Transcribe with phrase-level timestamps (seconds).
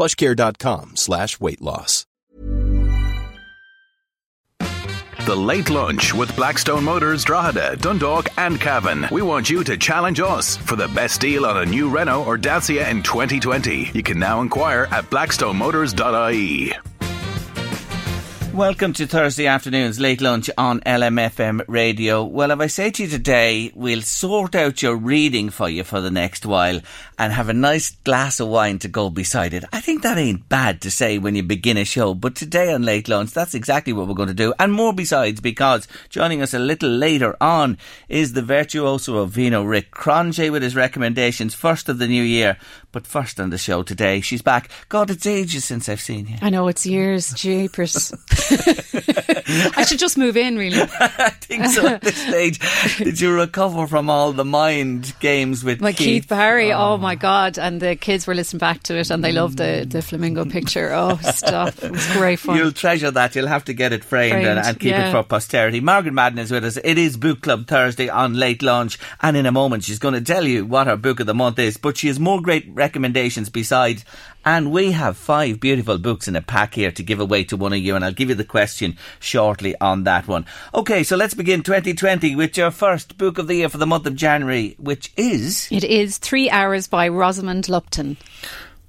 [0.00, 2.06] plushcare.com slash weight loss.
[5.26, 9.06] The Late Lunch with Blackstone Motors, Drogheda, Dundalk, and Cavan.
[9.12, 12.38] We want you to challenge us for the best deal on a new Renault or
[12.38, 13.90] Dacia in 2020.
[13.92, 16.89] You can now inquire at blackstonemotors.ie.
[18.54, 22.24] Welcome to Thursday afternoon's late lunch on LMFM radio.
[22.24, 26.00] Well, if I say to you today, we'll sort out your reading for you for
[26.00, 26.80] the next while
[27.16, 29.64] and have a nice glass of wine to go beside it.
[29.72, 32.82] I think that ain't bad to say when you begin a show, but today on
[32.82, 36.52] late lunch, that's exactly what we're going to do and more besides because joining us
[36.52, 37.78] a little later on
[38.08, 42.56] is the virtuoso of vino, Rick Cronje with his recommendations first of the new year.
[42.92, 44.68] But first on the show today, she's back.
[44.88, 46.36] God, it's ages since I've seen you.
[46.42, 48.12] I know it's years, jeepers.
[49.76, 50.80] I should just move in, really.
[51.00, 52.58] I think so at this stage.
[52.98, 55.98] Did you recover from all the mind games with My Keith?
[56.06, 56.96] Keith Barry, oh, oh.
[56.96, 57.58] my God.
[57.58, 60.04] And the kids were listening back to it and they loved the, the mm.
[60.04, 60.90] flamingo picture.
[60.92, 61.82] Oh, stop.
[61.82, 62.56] It was great fun.
[62.56, 63.36] You'll treasure that.
[63.36, 65.08] You'll have to get it framed, Framed, and, and keep yeah.
[65.08, 65.80] it for posterity.
[65.80, 66.78] Margaret Madden is with us.
[66.82, 70.20] It is Book Club Thursday on Late Lunch, and in a moment she's going to
[70.20, 71.76] tell you what her book of the month is.
[71.76, 74.04] But she has more great recommendations besides.
[74.44, 77.74] And we have five beautiful books in a pack here to give away to one
[77.74, 80.46] of you, and I'll give you the question shortly on that one.
[80.74, 84.06] Okay, so let's begin 2020 with your first book of the year for the month
[84.06, 88.16] of January, which is It is Three Hours by Rosamund Lupton.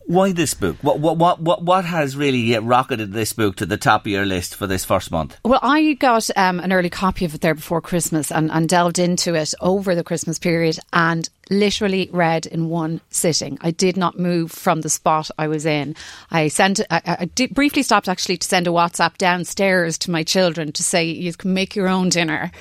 [0.06, 0.78] why this book?
[0.82, 4.12] What what what what, what has really uh, rocketed this book to the top of
[4.12, 5.38] your list for this first month?
[5.44, 9.00] Well, I got um, an early copy of it there before Christmas and, and delved
[9.00, 13.58] into it over the Christmas period and literally read in one sitting.
[13.62, 15.96] I did not move from the spot I was in.
[16.32, 20.24] I sent, I, I did, briefly stopped actually to send a WhatsApp downstairs to my
[20.24, 22.52] children to say, you can make your own dinner.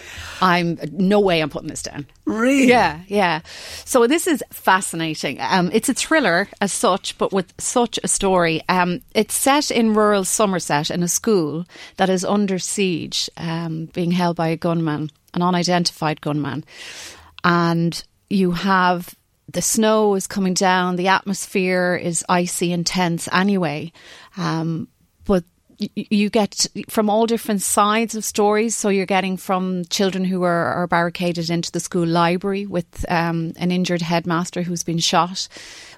[0.43, 2.06] I'm, no way I'm putting this down.
[2.25, 2.69] Really?
[2.69, 3.41] Yeah, yeah.
[3.84, 5.39] So this is fascinating.
[5.41, 8.61] Um, it's a thriller as such, but with such a story.
[8.69, 11.65] Um, it's set in rural Somerset in a school
[11.97, 16.65] that is under siege, um, being held by a gunman, an unidentified gunman.
[17.43, 19.15] And you have
[19.53, 23.93] the snow is coming down, the atmosphere is icy and tense anyway.
[24.37, 24.89] Um,
[25.25, 25.45] but
[25.95, 28.77] you get from all different sides of stories.
[28.77, 33.53] So you're getting from children who are, are barricaded into the school library with um,
[33.57, 35.49] an injured headmaster who's been shot.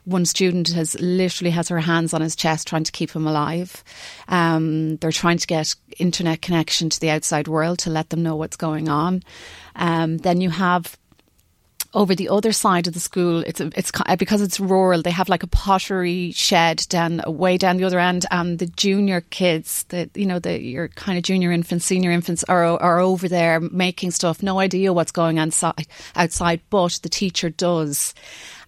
[0.05, 3.83] One student has literally has her hands on his chest trying to keep him alive.
[4.29, 8.37] Um, they're trying to get internet connection to the outside world to let them know
[8.37, 9.23] what's going on.
[9.75, 10.97] Um, then you have
[11.95, 15.03] over the other side of the school, it's it's because it's rural.
[15.03, 19.21] They have like a pottery shed down way down the other end, and the junior
[19.21, 23.29] kids, the you know the your kind of junior infants, senior infants are are over
[23.29, 24.43] there making stuff.
[24.43, 25.71] No idea what's going on si-
[26.17, 28.15] outside, but the teacher does,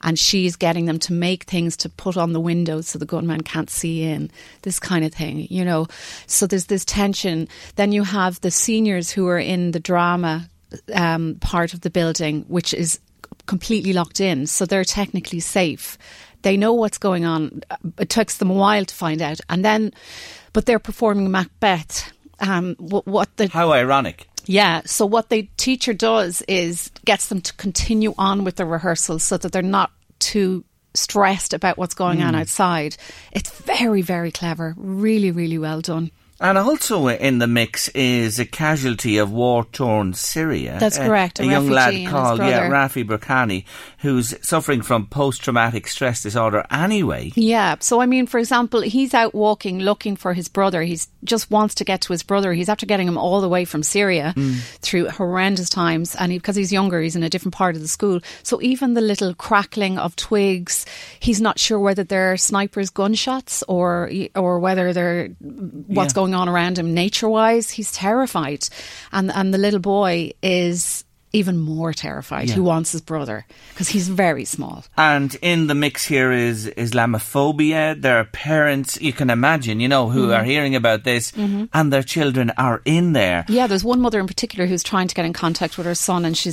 [0.03, 3.43] and she's getting them to make things to put on the windows so the gunman
[3.43, 4.31] can't see in.
[4.63, 5.87] This kind of thing, you know.
[6.27, 7.49] So there's this tension.
[7.77, 10.51] Then you have the seniors who are in the drama
[10.93, 13.01] um, part of the building, which is
[13.47, 15.99] completely locked in, so they're technically safe.
[16.43, 17.63] They know what's going on.
[17.99, 19.93] It takes them a while to find out, and then,
[20.53, 22.13] but they're performing Macbeth.
[22.41, 24.29] Um, what, what the How ironic.
[24.45, 24.83] yeah.
[24.85, 29.39] So what the teacher does is gets them to continue on with the rehearsals so
[29.39, 30.65] that they're not too
[30.95, 32.97] stressed about what's going on outside.
[33.33, 34.75] It's very, very clever.
[34.77, 36.11] Really, really well done.
[36.45, 40.77] And also in the mix is a casualty of war-torn Syria.
[40.79, 42.69] That's Uh, correct, A, a young lad called yeah.
[42.69, 43.65] Rafi Burkani,
[44.05, 47.33] who's suffering from post-traumatic stress disorder anyway.
[47.35, 47.77] Yeah.
[47.81, 50.83] So, I mean, for example, he's out walking looking for his brother.
[50.83, 52.53] He's just wants to get to his brother.
[52.53, 54.57] He's after getting him all the way from Syria hmm.
[54.83, 56.15] through horrendous times.
[56.17, 58.21] And he, because he's younger, he's in a different part of the school.
[58.43, 60.85] So, even the little crackling of twigs,
[61.19, 65.29] he's not sure whether they're snipers' gunshots or, or whether they're
[65.87, 66.21] what's Yeah.
[66.21, 67.71] going on around him nature wise.
[67.71, 68.69] He's terrified.
[69.13, 71.04] And, and the little boy is
[71.35, 72.55] even more terrified Yeah.
[72.55, 74.85] who wants his brother because he's very small.
[74.97, 78.01] And in the mix here is Islamophobia.
[78.01, 80.33] There are parents, you can imagine, you know, who Mm-hmm.
[80.41, 83.45] are hearing about this and their children are in there.
[83.49, 86.25] Yeah, there's one mother in particular who's trying to get in contact with her son,
[86.25, 86.53] and she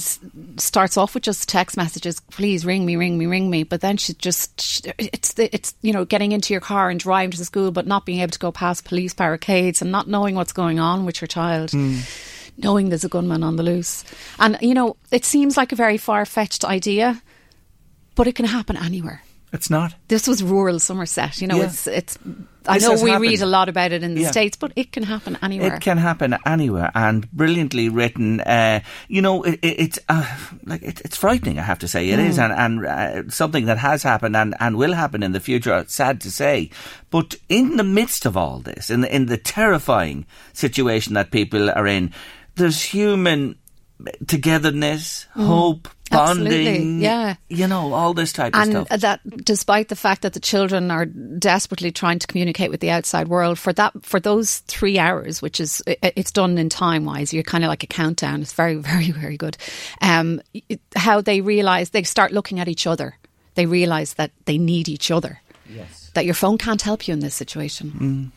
[0.57, 3.97] starts off with just text messages, "Please ring me, ring me, ring me." But then
[3.97, 7.45] she just it's the, it's you know getting into your car and driving to the
[7.45, 10.79] school, but not being able to go past police barricades and not knowing what's going
[10.79, 11.71] on with your child.
[12.57, 14.03] Knowing there's a gunman on the loose.
[14.39, 17.21] And, you know, it seems like a very far fetched idea,
[18.15, 19.21] but it can happen anywhere.
[19.53, 19.93] It's not.
[20.07, 21.41] This was rural Somerset.
[21.41, 21.65] You know, Yeah.
[21.65, 22.17] it's, it's,
[22.67, 23.31] I This know we happened.
[23.31, 24.31] read a lot about it in the Yeah.
[24.31, 25.75] States, but it can happen anywhere.
[25.75, 28.39] It can happen anywhere, and brilliantly written.
[28.39, 30.23] Uh, you know, it, it, it's uh,
[30.65, 31.57] like it, it's frightening.
[31.59, 34.77] I have to say, it is, and and uh, something that has happened and, and
[34.77, 35.83] will happen in the future.
[35.87, 36.69] Sad to say,
[37.09, 41.71] but in the midst of all this, in the, in the terrifying situation that people
[41.71, 42.13] are in,
[42.55, 43.55] there's human
[44.27, 47.01] togetherness, hope, Absolutely, bonding.
[47.01, 47.35] yeah.
[47.49, 48.75] you know, all this type of stuff.
[48.75, 48.99] and stuff.
[49.01, 53.27] that despite the fact that the children are desperately trying to communicate with the outside
[53.29, 57.43] world for that for those three hours which is it's done in time wise you're
[57.43, 59.55] kind of like a countdown it's very very very good
[60.01, 63.15] um it- how they realize they start looking at each other
[63.55, 65.39] they realize that they need each other
[65.73, 66.11] Yes.
[66.15, 68.33] that your phone can't help you in this situation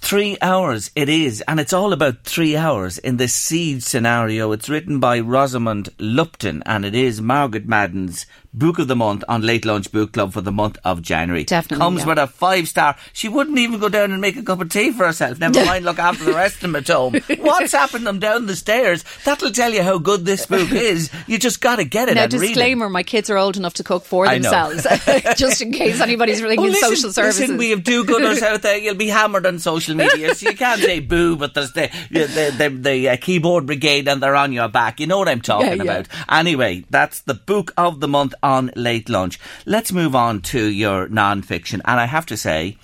[0.00, 4.52] Three hours it is, and it's all about three hours in this siege scenario.
[4.52, 8.24] It's written by Rosamund Lupton, and it is Margaret Madden's
[8.54, 11.44] book of the month on Late Lunch Book Club for the month of January.
[11.44, 12.06] Definitely, Comes yeah.
[12.06, 12.96] with a five star.
[13.12, 15.84] She wouldn't even go down and make a cup of tea for herself, never mind
[15.84, 17.14] look after the rest of them at home.
[17.40, 19.04] What's happened them down the stairs?
[19.26, 21.10] That'll tell you how good this book is.
[21.26, 22.38] You just got to get it now read it.
[22.38, 24.86] disclaimer my kids are old enough to cook for themselves
[25.36, 28.78] just in case anybody's ringing Oh, listen, social services Listen, we have do-gooders out there.
[28.78, 32.54] You'll be hammered on social media, so you can't say boo, but there's the the
[32.56, 35.00] the, the uh, keyboard brigade and they're on your back.
[35.00, 35.82] You know what I'm talking Yeah, yeah.
[35.82, 36.08] about.
[36.28, 39.38] Anyway, that's the book of the month on late lunch.
[39.66, 42.76] Let's move on to your non-fiction, and I have to say.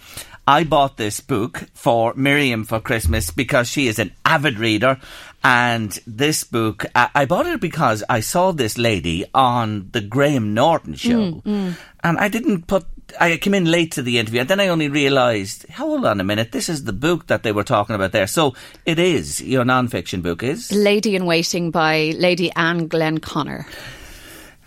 [0.47, 5.00] I bought this book for Miriam for Christmas because she is an avid reader.
[5.43, 10.53] And this book, I, I bought it because I saw this lady on the Graham
[10.53, 11.41] Norton show.
[11.47, 11.76] And
[12.19, 12.85] I didn't put,
[13.20, 16.24] I came in late to the interview and then I only realised, hold on a
[16.24, 18.26] minute, this is the book that they were talking about there.
[18.26, 18.54] So
[18.84, 20.72] it is, your non-fiction book is.
[20.72, 23.66] Lady in Waiting by Lady Anne Glenconner.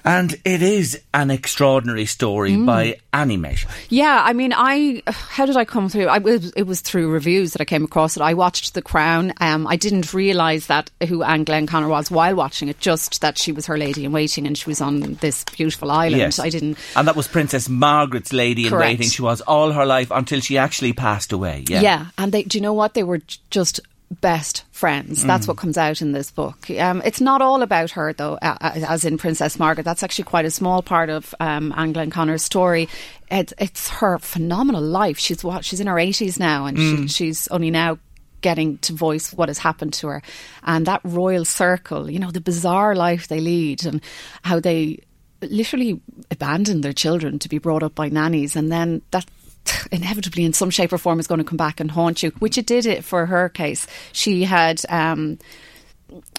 [0.08, 3.68] And it is an extraordinary story by any measure.
[3.90, 6.06] Yeah, I mean, I how did I come through?
[6.08, 8.22] I, it, was, it was through reviews that I came across it.
[8.22, 9.34] I watched The Crown.
[9.42, 12.80] Um, I didn't realise that who Anne Glenconner was while watching it.
[12.80, 16.22] Just that she was her lady in waiting and she was on this beautiful island.
[16.22, 16.40] Yes.
[16.40, 16.78] I didn't.
[16.96, 19.00] And that was Princess Margaret's lady in Correct.
[19.00, 19.10] waiting.
[19.10, 21.66] She was all her life until she actually passed away.
[21.68, 21.82] Yeah.
[21.82, 22.44] Yeah, and they.
[22.44, 22.94] Do you know what?
[22.94, 23.20] They were
[23.50, 25.24] just best friends.
[25.24, 26.70] That's what comes out in this book.
[26.72, 29.84] Um, it's not all about her, though, as in Princess Margaret.
[29.84, 32.88] That's actually quite a small part of um, Anne Glenconner's story.
[33.30, 35.18] It, it's her phenomenal life.
[35.18, 35.66] She's what?
[35.66, 38.00] She's in her eighties now, and she, she's only now
[38.42, 40.22] getting to voice what has happened to her
[40.64, 44.00] and that royal circle you know the bizarre life they lead and
[44.44, 45.00] how they
[45.42, 46.00] literally
[46.30, 49.26] abandon their children to be brought up by nannies and then that
[49.92, 52.58] inevitably in some shape or form is going to come back and haunt you which
[52.58, 55.38] it did it for her case she had um,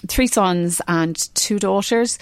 [0.07, 2.19] three sons and two daughters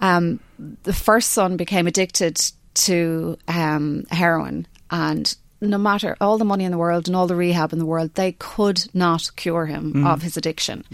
[0.00, 0.40] um,
[0.82, 2.38] the first son became addicted
[2.74, 7.34] to um, heroin and no matter all the money in the world and all the
[7.34, 10.84] rehab in the world, they could not cure him of his addiction.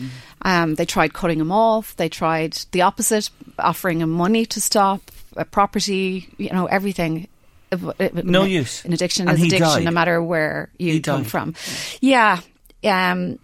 [0.43, 1.97] Um, they tried cutting him off.
[1.97, 5.11] They tried the opposite, offering him money to stop,
[5.51, 7.29] property, you know, everything.
[7.73, 7.93] Uh,
[8.25, 8.85] No use.
[8.85, 9.85] An addiction And is addiction, died.
[9.85, 11.31] no matter where you He come died.
[11.31, 11.55] from.
[12.01, 12.41] Yeah.
[12.85, 13.39] Um,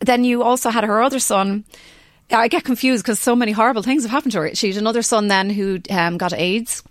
[0.00, 1.64] then you also had her other son.
[2.30, 4.54] I get confused because so many horrible things have happened to her.
[4.54, 6.82] She had another son then who um, got AIDS.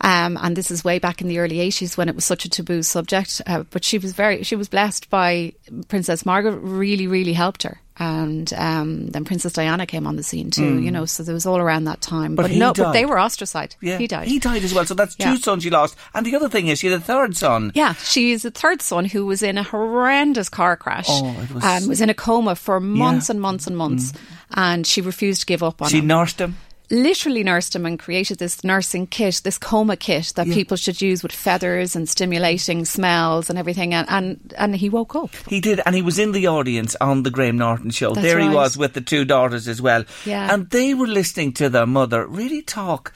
[0.00, 2.48] Um, and this is way back in the early 80s when it was such a
[2.50, 3.40] taboo subject.
[3.46, 5.52] Uh, but she was very, she was blessed by
[5.88, 7.80] Princess Margaret, really, really helped her.
[7.98, 10.78] And um, then Princess Diana came on the scene too.
[10.80, 12.32] You know, so there was all around that time.
[12.32, 12.36] Mm.
[12.36, 13.76] But he no, but they were ostracized.
[13.80, 14.28] Yeah, he died.
[14.28, 14.84] He died as well.
[14.86, 15.32] So that's Yeah.
[15.32, 15.96] two sons she lost.
[16.14, 17.72] And the other thing is, she had a third son.
[17.74, 21.64] Yeah, she's a third son who was in a horrendous car crash Oh, it was-
[21.64, 23.32] and was in a coma for months Yeah.
[23.32, 23.34] Mm.
[23.36, 24.12] and months and months.
[24.54, 26.02] And she refused to give up on She him.
[26.04, 26.56] She nursed him.
[26.90, 31.22] Literally nursed him and created this nursing kit, this coma kit that people should use
[31.22, 33.92] with feathers and stimulating smells and everything.
[33.92, 35.30] And, and, and he woke up.
[35.48, 38.14] He did, and he was in the audience on the Graham Norton show.
[38.14, 40.04] That's there he was with the two daughters as well.
[40.24, 40.52] Yeah.
[40.52, 43.12] And they were listening to their mother really talk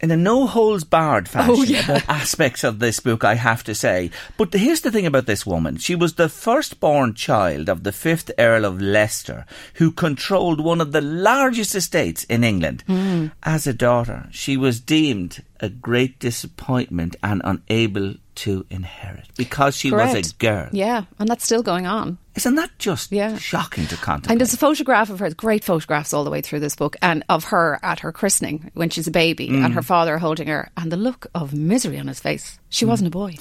[0.00, 1.84] in a no holds barred fashion Oh, yeah.
[1.84, 4.10] about aspects of this book, I have to say.
[4.36, 5.78] But here's the thing about this woman.
[5.78, 10.92] She was the firstborn child of the fifth Earl of Leicester, who controlled one of
[10.92, 12.84] the largest estates in England.
[12.86, 13.28] Hmm.
[13.42, 19.90] As a daughter, she was deemed a great disappointment and unable to inherit because she
[19.90, 20.68] was a girl.
[20.72, 22.18] Yeah, and that's still going on.
[22.36, 23.38] Isn't that just Yeah.
[23.38, 24.30] shocking to contemplate?
[24.32, 27.24] And there's a photograph of her, great photographs all the way through this book, and
[27.30, 29.74] of her at her christening when she's a baby and Mm.
[29.74, 32.58] her father holding her, and the look of misery on his face.
[32.68, 32.88] She Mm.
[32.88, 33.36] wasn't a boy.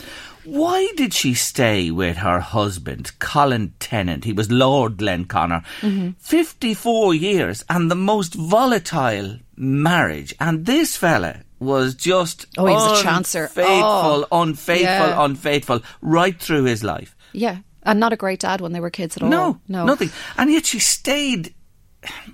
[0.46, 4.24] Why did she stay with her husband, Colin Tennant?
[4.24, 5.64] He was Lord Glenconner.
[5.82, 6.12] Mm-hmm.
[6.20, 10.34] 54 years and the most volatile marriage.
[10.40, 13.44] And this fella was just Oh, he was a chancer.
[13.48, 15.26] unfaithful, Oh, unfaithful, yeah.
[15.26, 17.16] unfaithful, right through his life.
[17.34, 19.30] Yeah, and not a great dad when they were kids at all.
[19.30, 20.12] No, no, nothing.
[20.38, 21.54] And yet she stayed.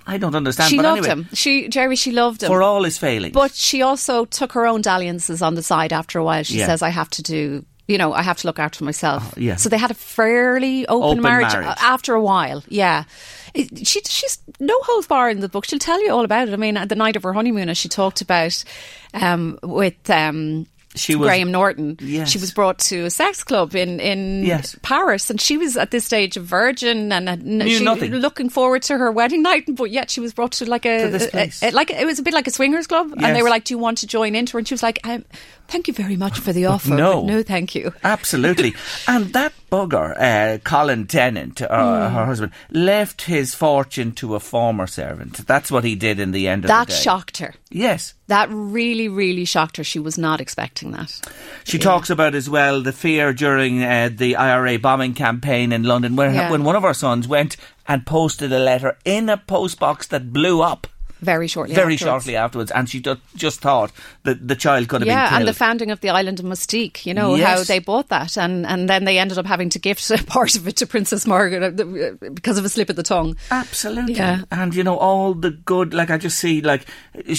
[0.06, 0.68] I don't understand.
[0.70, 1.28] She but loved anyway, him.
[1.32, 2.48] She Jerry, she loved him.
[2.48, 3.32] for all his failings.
[3.32, 6.42] But she also took her own dalliances on the side after a while.
[6.42, 6.66] She Yeah.
[6.66, 9.22] says, I have to do, you know, I have to look after myself.
[9.34, 9.56] Oh, yeah.
[9.56, 11.68] So they had a fairly open, Open marriage, marriage.
[11.68, 12.62] uh, after a while.
[12.68, 13.04] Yeah.
[13.54, 15.64] She, she's no holds bar in the book.
[15.66, 16.54] She'll tell you all about it.
[16.54, 18.64] I mean, at the night of her honeymoon, as she talked about
[19.14, 22.30] um, with um, She was- Graham Norton, Yes.
[22.30, 24.76] she was brought to a sex club in, in Yes.
[24.82, 28.12] Paris, and she was at this stage a virgin and had, Knew she, nothing.
[28.12, 31.38] looking forward to her wedding night, but yet she was brought to like a, To
[31.38, 33.64] a- a- like it was a bit like a swingers club, and they were like,
[33.64, 34.98] "Do you want to join into?" her?" And she was like,
[35.72, 37.22] "Thank you very much for the offer, no.
[37.24, 38.74] no, thank you." Absolutely.
[39.08, 41.66] and that bugger, uh, Colin Tennant, uh,
[42.08, 42.14] Hmm.
[42.14, 45.46] her husband, left his fortune to a former servant.
[45.46, 47.00] That's what he did in the end of That the day.
[47.00, 47.54] shocked her.
[47.70, 48.12] Yes.
[48.26, 49.84] That really, really shocked her.
[49.84, 51.20] She was not expecting that.
[51.64, 56.16] She talks about as well the fear during uh, the IRA bombing campaign in London,
[56.16, 56.50] where Yeah.
[56.50, 57.56] when one of our sons went
[57.88, 60.86] and posted a letter in a postbox that blew up
[61.22, 61.74] Very shortly.
[61.74, 62.24] very afterwards.
[62.24, 63.92] shortly afterwards, and she ju- just thought
[64.24, 65.38] that the child could have Yeah, been killed.
[65.40, 67.48] and the founding of the island of Mustique, you know, Yes.
[67.58, 68.36] how they bought that.
[68.36, 71.26] And, and then they ended up having to gift a part of it to Princess
[71.26, 73.36] Margaret uh, because of a slip of the tongue.
[73.50, 74.14] Absolutely.
[74.14, 74.42] Yeah.
[74.50, 76.86] And, you know, all the good, like, I just see, like,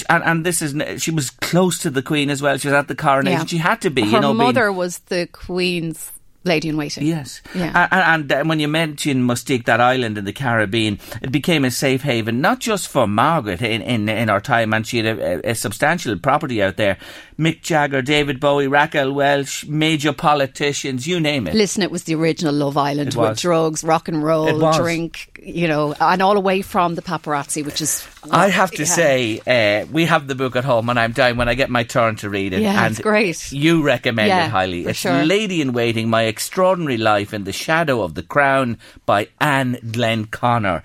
[0.09, 2.57] and, and this is, she was close to the Queen as well.
[2.57, 3.47] She was at the coronation.
[3.47, 6.09] She had to be, Her you know, being- mother was the Queen's
[6.43, 7.05] lady in waiting.
[7.05, 7.41] Yes.
[7.55, 7.88] Yeah.
[7.91, 11.71] And, and, uh, when you mention Mustique, that island in the Caribbean, it became a
[11.71, 15.50] safe haven, not just for Margaret in, in, in our time, and she had a,
[15.51, 16.97] a, substantial property out there.
[17.39, 21.55] Mick Jagger, David Bowie, Raquel Welch, major politicians, you name it.
[21.55, 25.67] Listen, it was the original Love Island It with drugs, rock and roll, drink, you
[25.67, 28.07] know, and all away from the paparazzi, which is.
[28.32, 28.86] I have to Yeah.
[28.86, 31.84] say, uh, we have the book at home, and I'm dying when I get my
[31.84, 32.62] turn to read it.
[32.62, 33.51] Yeah, and it's great.
[33.51, 34.86] You recommend Yeah, it highly.
[34.86, 35.24] It's sure.
[35.25, 40.84] Lady in Waiting: My Extraordinary Life in the Shadow of the Crown by Anne Glenconner.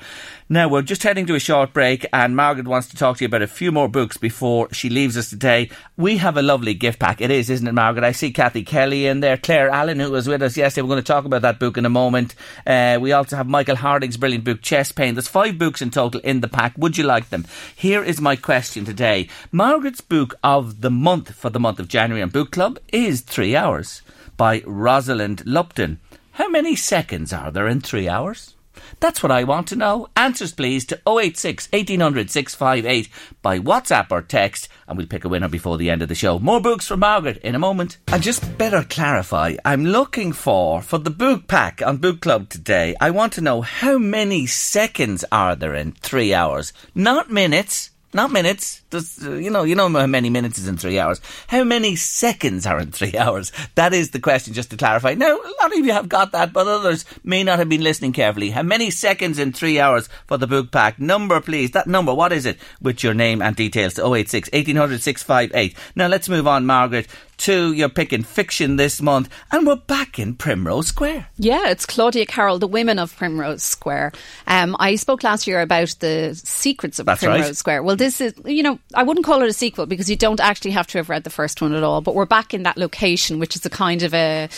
[0.50, 3.26] Now we're just heading to a short break, and Margaret wants to talk to you
[3.26, 5.68] about a few more books before she leaves us today.
[5.98, 7.20] We have a lovely gift pack.
[7.20, 8.02] It is, isn't it, Margaret?
[8.02, 10.80] I see Cathy Kelly in there, Claire Allan, who was with us yesterday.
[10.80, 12.34] We're going to talk about that book in a moment.
[12.66, 15.16] Uh, we also have Michael Harding's brilliant book, Chest Pain.
[15.16, 16.78] There's five books in total in the pack.
[16.78, 17.44] Would you like them?
[17.76, 19.28] Here is my question today.
[19.52, 23.54] Margaret's book of the month for the month of January on Book Club is Three
[23.54, 24.00] Hours
[24.38, 26.00] by Rosalind Lupton.
[26.32, 28.54] How many seconds are there in three hours?
[29.00, 30.08] That's what I want to know.
[30.16, 33.08] Answers please to 086 1800 658
[33.42, 36.38] by WhatsApp or text, and we'll pick a winner before the end of the show.
[36.38, 37.98] More books from Margaret in a moment.
[38.08, 39.56] I just better clarify.
[39.64, 43.62] I'm looking for, for the book pack on Book Club today, I want to know
[43.62, 46.72] how many seconds are there in three hours?
[46.94, 47.90] Not minutes.
[48.14, 48.82] Not minutes.
[48.90, 51.20] Just, uh, you know, you know how many minutes is in three hours.
[51.48, 53.52] How many seconds are in three hours?
[53.74, 55.12] That is the question, just to clarify.
[55.12, 58.14] Now, a lot of you have got that, but others may not have been listening
[58.14, 58.50] carefully.
[58.50, 60.98] How many seconds in three hours for the book pack?
[60.98, 61.72] Number, please.
[61.72, 62.58] That number, what is it?
[62.80, 65.76] With your name and details to 086 1800 658.
[65.94, 67.08] Now, let's move on, Margaret,
[67.38, 67.72] two.
[67.72, 71.28] You're picking fiction this month, and we're back in Primrose Square.
[71.38, 74.12] Yeah, it's Claudia Carroll, the women of Primrose Square.
[74.46, 77.56] Um, I spoke last year about the secrets of That's Primrose right.
[77.56, 77.84] Square.
[77.84, 80.72] Well, this is, you know, I wouldn't call it a sequel because you don't actually
[80.72, 82.00] have to have read the first one at all.
[82.00, 84.48] But we're back in that location, which is a kind of a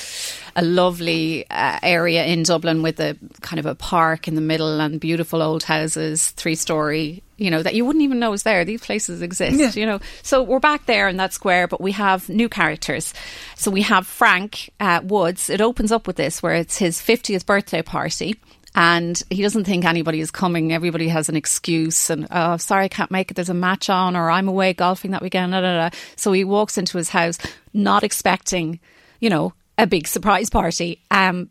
[0.56, 4.80] a lovely uh, area in Dublin with a kind of a park in the middle
[4.80, 7.22] and beautiful old houses, three story.
[7.40, 8.64] You know that you wouldn't even know is there.
[8.64, 9.76] These places exist.
[9.76, 13.14] You know, so we're back there in that square, but we have new characters.
[13.56, 15.48] So we have Frank uh, Woods.
[15.48, 18.36] It opens up with this, where it's his fiftieth birthday party
[18.74, 20.72] and he doesn't think anybody is coming.
[20.72, 23.34] Everybody has an excuse, and oh, sorry, I can't make it.
[23.34, 25.52] There's a match on, or I'm away golfing that weekend.
[25.52, 25.96] Da, da, da.
[26.16, 27.38] So he walks into his house,
[27.72, 28.78] not expecting,
[29.18, 31.02] you know, a big surprise party.
[31.10, 31.50] Um,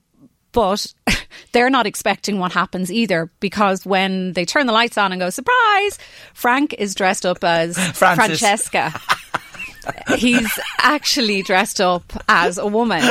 [0.51, 0.93] but
[1.51, 5.29] they're not expecting what happens either because when they turn the lights on and go
[5.29, 5.97] surprise,
[6.33, 8.39] Frank is dressed up as Francis.
[8.39, 8.93] Francesca.
[10.17, 13.03] He's actually dressed up as a woman,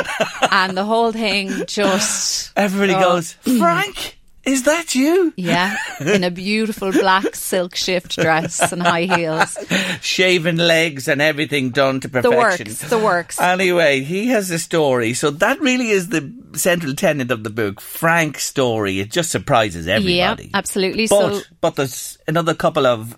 [0.53, 3.01] and the whole thing just Everybody Oh.
[3.15, 3.59] goes, mm.
[3.59, 4.18] Frank,
[4.49, 5.33] is that you?
[5.37, 9.57] yeah, in a beautiful black silk shift dress and high heels.
[10.01, 12.67] Shaven legs and everything done to perfection.
[12.67, 13.41] The works, the works.
[13.41, 15.15] Anyway, he has a story.
[15.15, 17.81] So that really is the central tenet of the book.
[17.81, 19.01] Frank's story.
[19.01, 20.45] It just surprises everybody.
[20.45, 21.07] Yeah, absolutely.
[21.07, 23.17] But, so but there's another couple of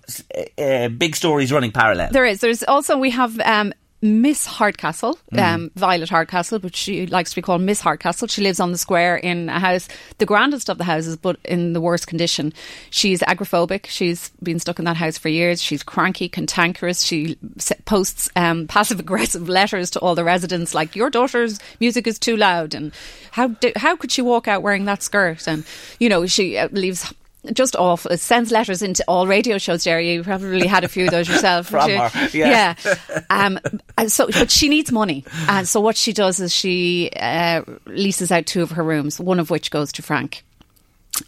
[0.59, 2.11] uh, big stories running parallel.
[2.11, 2.41] there is.
[2.41, 3.73] There's also we have um,
[4.03, 5.39] Miss Hardcastle, Mm.
[5.55, 8.29] um, Violet Hardcastle, but she likes to be called Miss Hardcastle.
[8.29, 11.75] She lives on the square in a house, the grandest of the houses, but in
[11.75, 12.55] the worst condition.
[12.89, 13.87] She's agoraphobic.
[13.87, 15.63] She's been stuck in that house for years.
[15.63, 17.03] She's cranky, cantankerous.
[17.03, 17.37] She
[17.85, 22.37] posts um, passive aggressive letters to all the residents, like "Your daughter's music is too
[22.39, 22.93] loud," and
[23.33, 25.65] "How do, how could she walk out wearing that skirt?" And
[25.99, 27.13] you know, she uh, leaves.
[27.53, 28.11] Just awful.
[28.11, 30.13] It sends letters into all radio shows, Jerry.
[30.13, 31.69] You probably had a few of those yourself.
[31.71, 32.75] From didn't her, yeah.
[32.85, 32.95] Yeah.
[33.31, 33.59] Um,
[33.97, 38.31] and so, but she needs money, and so what she does is she uh, leases
[38.33, 40.45] out two of her rooms, one of which goes to Frank,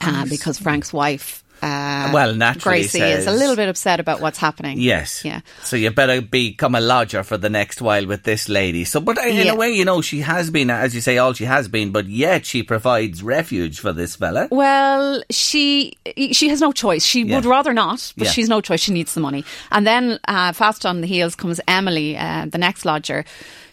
[0.00, 4.38] uh, because Frank's wife, uh, Well, naturally Gracie, is a little bit upset about what's
[4.38, 4.78] happening.
[4.81, 5.25] Yes.
[5.25, 5.40] Yeah.
[5.62, 8.85] So you better become a lodger for the next while with this lady.
[8.85, 9.52] So, but in Yeah.
[9.52, 12.07] a way, you know, she has been, as you say, all she has been, but
[12.07, 14.49] yet she provides refuge for this fella.
[14.50, 15.97] Well, she
[16.33, 17.04] she has no choice.
[17.04, 17.37] She Yeah.
[17.37, 18.33] would rather not, but Yeah.
[18.33, 18.81] she's no choice.
[18.81, 19.45] She needs the money.
[19.71, 23.25] And then uh, fast on the heels comes Emily, uh, the next lodger,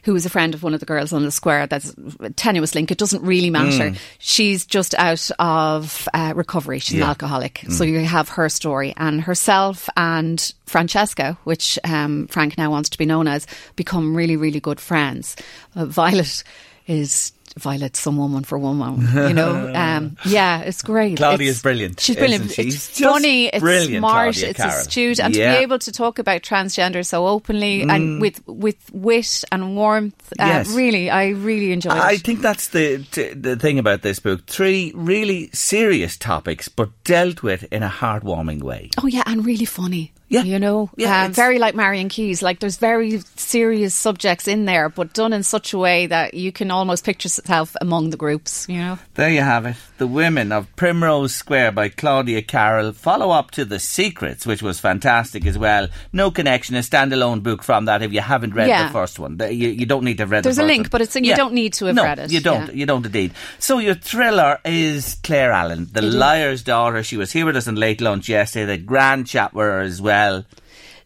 [0.10, 1.68] who is a friend of one of the girls on the square.
[1.68, 2.90] That's a tenuous link.
[2.90, 3.94] It doesn't really matter.
[4.18, 6.80] She's just out of uh, recovery.
[6.80, 7.10] She's an Yeah.
[7.10, 7.64] alcoholic.
[7.70, 12.98] So you have her story and herself and Francesca, which um, Frank now wants to
[12.98, 15.36] be known as, become really, really good friends.
[15.76, 16.44] Uh, Violet
[16.88, 17.32] is.
[17.60, 19.72] Violet, some woman for one woman, you know.
[19.80, 21.18] Um, yeah, it's great.
[21.18, 22.52] Claudia's It's- brilliant, She's brilliant.
[22.52, 22.64] she?
[22.64, 23.48] It's just funny.
[23.48, 24.34] It's brilliant, smart.
[24.34, 24.76] Claudia it's Carroll.
[24.82, 25.52] astute, and Yeah.
[25.54, 30.34] to be able to talk about transgender so openly and with with wit and warmth.
[30.40, 30.48] Uh, Mm.
[30.48, 30.70] Yes.
[30.76, 31.98] Really, I really enjoy it.
[31.98, 32.22] I it.
[32.22, 34.46] think that's the t- the thing about this book.
[34.48, 38.90] Three really serious topics, but dealt with in a heartwarming way.
[39.02, 40.12] Oh yeah, and really funny.
[40.30, 40.44] Yeah.
[40.44, 42.42] you know, Yeah, um, it's- very like Marian Keyes.
[42.42, 46.52] Like there's very serious subjects in there, but done in such a way that you
[46.52, 48.66] can almost picture yourself among the groups.
[48.70, 49.00] You know.
[49.16, 49.76] There you have it.
[49.98, 52.94] The Women of Primrose Square by Claudia Carroll.
[52.94, 55.88] Follow up to The Secrets, which was fantastic as well.
[56.14, 58.88] No connection, a standalone book from that if you haven't read Yeah.
[58.88, 59.38] the first one.
[59.40, 60.90] You, you don't need to have read There's the a link, one.
[60.92, 62.68] but it's- you don't need to have no, read it, You don't.
[62.68, 62.74] yeah.
[62.74, 63.32] You don't indeed.
[63.58, 67.02] So your thriller is Claire Allan, The Liar's Daughter.
[67.04, 68.78] She was here with us in late lunch yesterday.
[68.78, 70.19] The grand chat with her as well.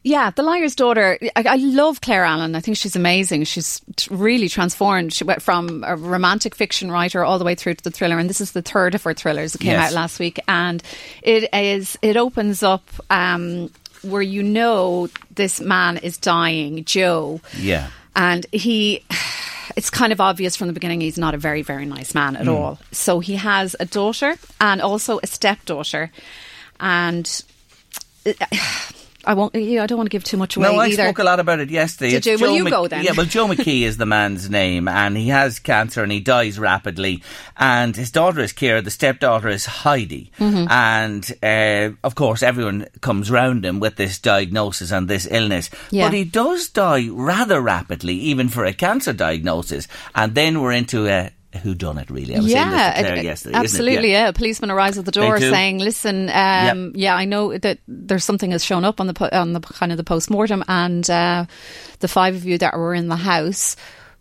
[0.06, 1.18] Yeah, The Liar's Daughter.
[1.36, 2.56] I, I love Claire Allan.
[2.56, 3.46] I think she's amazing.
[3.46, 5.14] She's t- really transformed.
[5.14, 8.30] She went from a romantic fiction writer all the way through to the thriller, and
[8.30, 9.92] this is the third of her thrillers that came Yes.
[9.92, 10.40] out last week.
[10.48, 10.84] And
[11.22, 13.70] it is it opens up um,
[14.02, 17.40] where you know this man is dying, Joe.
[17.58, 17.88] Yeah.
[18.14, 19.06] and he
[19.78, 22.50] it's kind of obvious from the beginning he's not a very very nice man at
[22.50, 26.12] all so he has a daughter and also a stepdaughter
[26.82, 27.42] and
[28.28, 28.34] uh,
[29.26, 29.56] I won't.
[29.56, 31.04] You know, I don't want to give too much away No, I either.
[31.04, 32.12] spoke a lot about it yesterday.
[32.12, 32.38] Did It's you?
[32.38, 33.04] Joe you Mc- go then.
[33.04, 36.60] Yeah, well, Joe McKee is the man's name, and he has cancer and he dies
[36.60, 37.24] rapidly.
[37.58, 40.32] And his daughter is Kira, the stepdaughter is Heidi.
[40.40, 40.70] Mm-hmm.
[40.70, 45.70] And uh, of course, everyone comes round him with this diagnosis and this illness.
[45.92, 46.08] Yeah.
[46.08, 49.88] But he does die rather rapidly, even for a cancer diagnosis.
[50.16, 52.36] And then we're into a who done it really.
[52.36, 53.56] I was saying to Claire it- yesterday.
[53.58, 54.12] absolutely.
[54.12, 54.24] Yeah.
[54.24, 54.30] Yeah.
[54.30, 58.52] a policeman arrives at the door saying, "Listen, um, yeah, I know that there's something
[58.52, 61.46] has shown up on the po- on the kind of the post mortem, and uh,
[62.00, 63.76] the five of you that were in the house."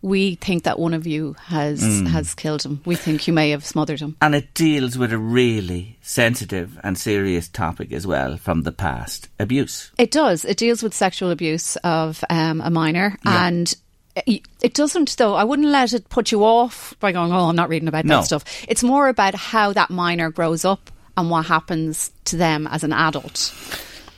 [0.05, 2.07] We think that one of you has Mm.
[2.07, 2.81] has killed him.
[2.83, 4.17] We think you may have smothered him.
[4.21, 9.29] And it deals with a really sensitive and serious topic as well from the past
[9.39, 9.91] abuse.
[9.97, 10.43] It does.
[10.43, 13.73] It deals with sexual abuse of um, a minor, and
[14.15, 15.35] it doesn't though.
[15.35, 18.17] I wouldn't let it put you off by going, "Oh, I'm not reading about No.
[18.17, 22.67] that stuff." It's more about how that minor grows up and what happens to them
[22.67, 23.53] as an adult.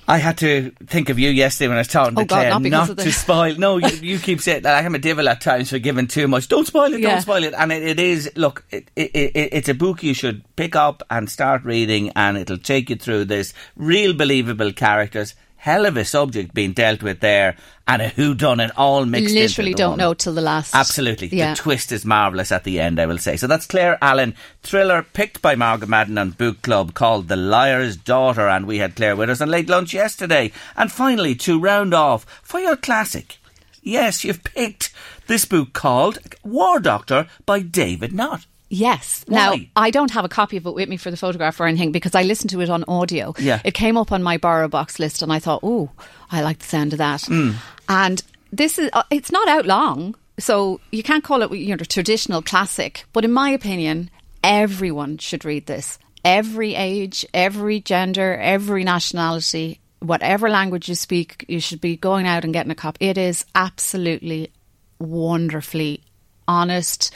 [0.08, 2.36] I had to think of you yesterday when I was talking oh, to Oh, God,
[2.36, 3.56] Claire not because of to spoil.
[3.56, 6.48] No, you, you keep saying that I'm a devil at times for giving too much.
[6.48, 7.00] Don't spoil it.
[7.00, 7.14] Yeah.
[7.14, 7.56] Don't spoil it.
[7.58, 8.32] And it, it is.
[8.36, 12.38] Look, it, it, it, it's a book you should pick up and start reading, and
[12.38, 15.34] it'll take you through this real believable characters.
[15.66, 17.56] Hell of a subject being dealt with there,
[17.88, 19.34] and a who done it all mixed.
[19.34, 19.98] Literally don't one.
[19.98, 20.76] know till the last.
[20.76, 21.28] Absolutely.
[21.30, 21.56] Yeah.
[21.56, 23.36] The twist is marvellous at the end, I will say.
[23.36, 27.98] So that's Claire Allan, thriller picked by Margaret Madden on Book Club called The Liar's
[27.98, 28.48] Daughter.
[28.48, 30.52] And we had Claire with us on Late Lunch yesterday.
[30.78, 33.40] And finally, to round off, for your classic,
[33.82, 34.94] yes, you've picked
[35.26, 38.46] this book called War Doctor by David Nott.
[38.70, 39.24] Yes.
[39.28, 39.36] Why?
[39.36, 41.92] Now, I don't have a copy of it with me for the photograph or anything
[41.92, 43.34] because I listened to it on audio.
[43.38, 43.62] Yeah.
[43.64, 45.92] It came up on my borrow box list and I thought, oh,
[46.32, 47.24] I like the sound of that.
[47.24, 47.52] Hmm.
[47.88, 50.16] And this is, uh, it's not out long.
[50.40, 53.06] So you can't call it, you know, traditional classic.
[53.14, 54.10] But in my opinion,
[54.44, 56.00] everyone should read this.
[56.24, 62.44] Every age, every gender, every nationality, whatever language you speak, you should be going out
[62.44, 63.06] and getting a copy.
[63.06, 64.52] It is absolutely
[65.00, 66.02] wonderfully
[66.48, 67.14] honest,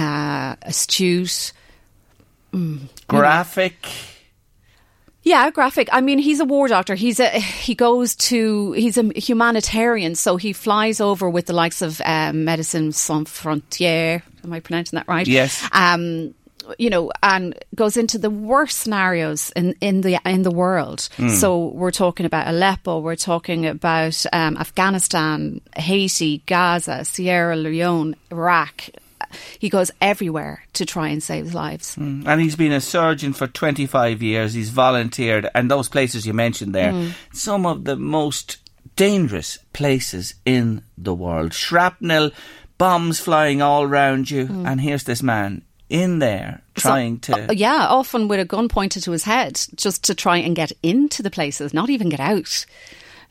[0.00, 1.52] uh, astute.
[3.06, 3.86] Graphic.
[5.22, 5.88] Yeah, graphic.
[5.92, 6.94] I mean, he's a war doctor.
[6.94, 11.82] He's a he goes to he's a humanitarian, so he flies over with the likes
[11.82, 14.22] of um, Medicine Sans Frontières.
[14.42, 15.28] Am I pronouncing that right?
[15.28, 15.68] Yes.
[15.72, 16.34] Um,
[16.78, 21.08] you know, and goes into the worst scenarios in, in the in the world.
[21.28, 28.90] So we're talking about Aleppo, we're talking about um, Afghanistan, Haiti, Gaza, Sierra Leone, Iraq.
[29.58, 31.94] He goes everywhere to try and save lives.
[31.94, 32.22] Hmm.
[32.26, 34.54] And he's been a surgeon for 25 years.
[34.54, 35.48] He's volunteered.
[35.54, 37.08] And those places you mentioned there, hmm.
[37.32, 38.58] some of the most
[38.96, 41.54] dangerous places in the world.
[41.54, 42.30] Shrapnel,
[42.78, 44.46] bombs flying all around you.
[44.46, 44.66] Hmm.
[44.66, 47.50] And here's this man in there trying So- to.
[47.50, 50.72] uh, yeah, often with a gun pointed to his head, just to try and get
[50.82, 52.64] into the places, not even get out.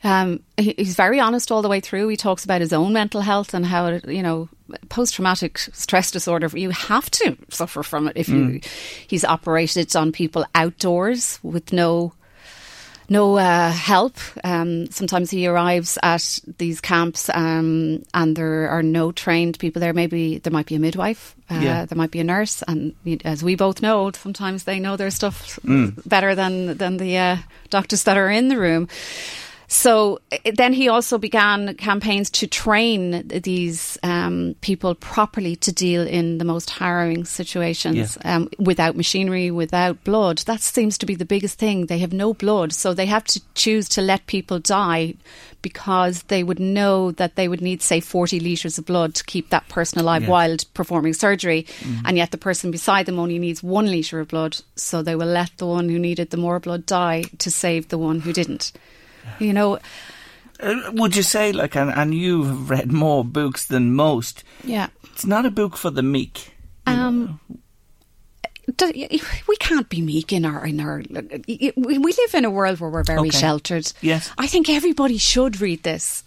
[0.02, 2.08] Um, he, he's very honest all the way through.
[2.08, 4.48] He talks about his own mental health and how you know
[4.88, 6.48] post traumatic stress disorder.
[6.54, 8.60] You have to suffer from it if you.
[9.06, 12.12] He's operated on people outdoors with no
[13.10, 14.14] no uh, help.
[14.44, 19.92] Um, sometimes he arrives at these camps um, and there are no trained people there.
[19.92, 21.84] Maybe there might be a midwife, uh, Yeah.
[21.86, 25.58] there might be a nurse, and as we both know, sometimes they know their stuff
[26.06, 27.36] better than than the uh,
[27.68, 28.88] doctors that are in the room.
[29.72, 30.18] So
[30.56, 36.44] then he also began campaigns to train these um, people properly to deal in the
[36.44, 40.38] most harrowing situations um, without machinery, without blood.
[40.38, 41.86] That seems to be the biggest thing.
[41.86, 45.14] They have no blood, so they have to choose to let people die
[45.62, 49.50] because they would know that they would need, say, 40 litres of blood to keep
[49.50, 50.30] that person alive Yeah.
[50.30, 51.64] while performing surgery.
[52.04, 55.28] And yet the person beside them only needs one litre of blood, so they will
[55.28, 58.72] let the one who needed the more blood die to save the one who didn't.
[59.38, 59.78] You know,
[60.62, 64.88] Uh, would you say, like, and, and you have read more books than most, yeah.
[65.14, 66.52] it's not a book for the meek.
[66.86, 67.40] Um,
[68.76, 68.92] do-
[69.48, 71.02] we can't be meek in our in our.
[71.48, 73.38] We we live in a world where we're very Okay.
[73.38, 73.92] sheltered.
[74.02, 74.30] Yes.
[74.38, 76.24] I think everybody should read this.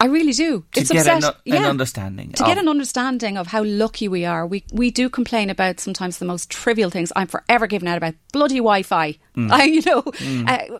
[0.00, 0.64] I really do.
[0.72, 1.68] To it's get an, upset- an yeah.
[1.68, 2.30] understanding.
[2.32, 5.80] To of- get an understanding of how lucky we are, we we do complain about
[5.80, 7.12] sometimes the most trivial things.
[7.16, 9.18] I'm forever giving out about bloody Wi-Fi.
[9.34, 9.52] Hmm.
[9.52, 10.02] I, you know,
[10.48, 10.78] uh,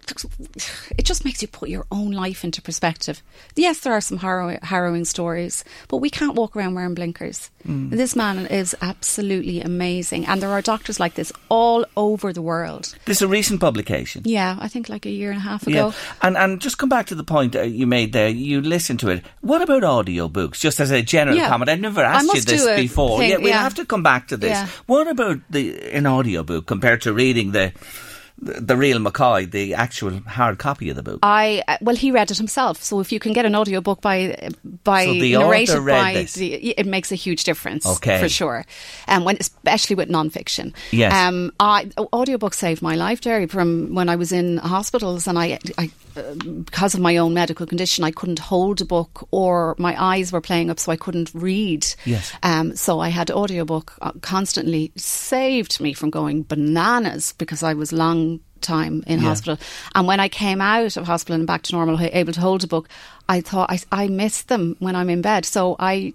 [0.96, 3.22] it just makes you put your own life into perspective.
[3.56, 7.50] Yes, there are some harrow- harrowing stories, but we can't walk around wearing blinkers.
[7.64, 7.90] Hmm.
[7.90, 12.94] This man is absolutely amazing, and there are doctors like this all over the world.
[13.04, 14.22] This is a recent publication.
[14.24, 15.88] Yeah, I think like a year and a half ago.
[15.88, 18.28] Yeah, and and just come back to the point uh, you made there.
[18.28, 19.24] You listen to it.
[19.40, 20.58] What about audiobooks?
[20.60, 21.48] Just as a general Yeah.
[21.48, 23.18] comment, I've never asked you this before.
[23.18, 23.62] thing, yeah, we'll yeah.
[23.62, 24.50] have to come back to this.
[24.50, 24.68] Yeah.
[24.86, 27.72] What about the an audiobook compared to reading the
[28.40, 31.20] the, real McCoy, the actual hard copy of the book?
[31.22, 32.82] I uh, well, he read it himself.
[32.82, 34.50] So if you can get an audiobook by
[34.84, 37.86] by So the narrated by, the, it makes a huge difference.
[37.86, 38.20] Okay.
[38.20, 38.64] for sure.
[39.06, 40.72] And when especially with nonfiction.
[40.92, 41.12] Yes.
[41.12, 45.58] Um, I audiobooks saved my life, Jerry, from when I was in hospitals and I.
[45.76, 45.90] I
[46.62, 50.40] because of my own medical condition, I couldn't hold a book, or my eyes were
[50.40, 51.86] playing up, so I couldn't read.
[52.04, 52.32] Yes.
[52.42, 57.92] Um, so I had audiobook uh, constantly saved me from going bananas because I was
[57.92, 58.27] long
[58.60, 59.28] time in Yeah.
[59.28, 59.58] hospital.
[59.94, 62.66] And when I came out of hospital and back to normal, able to hold a
[62.66, 62.88] book,
[63.28, 65.44] I thought I, I miss them when I'm in bed.
[65.44, 66.14] So I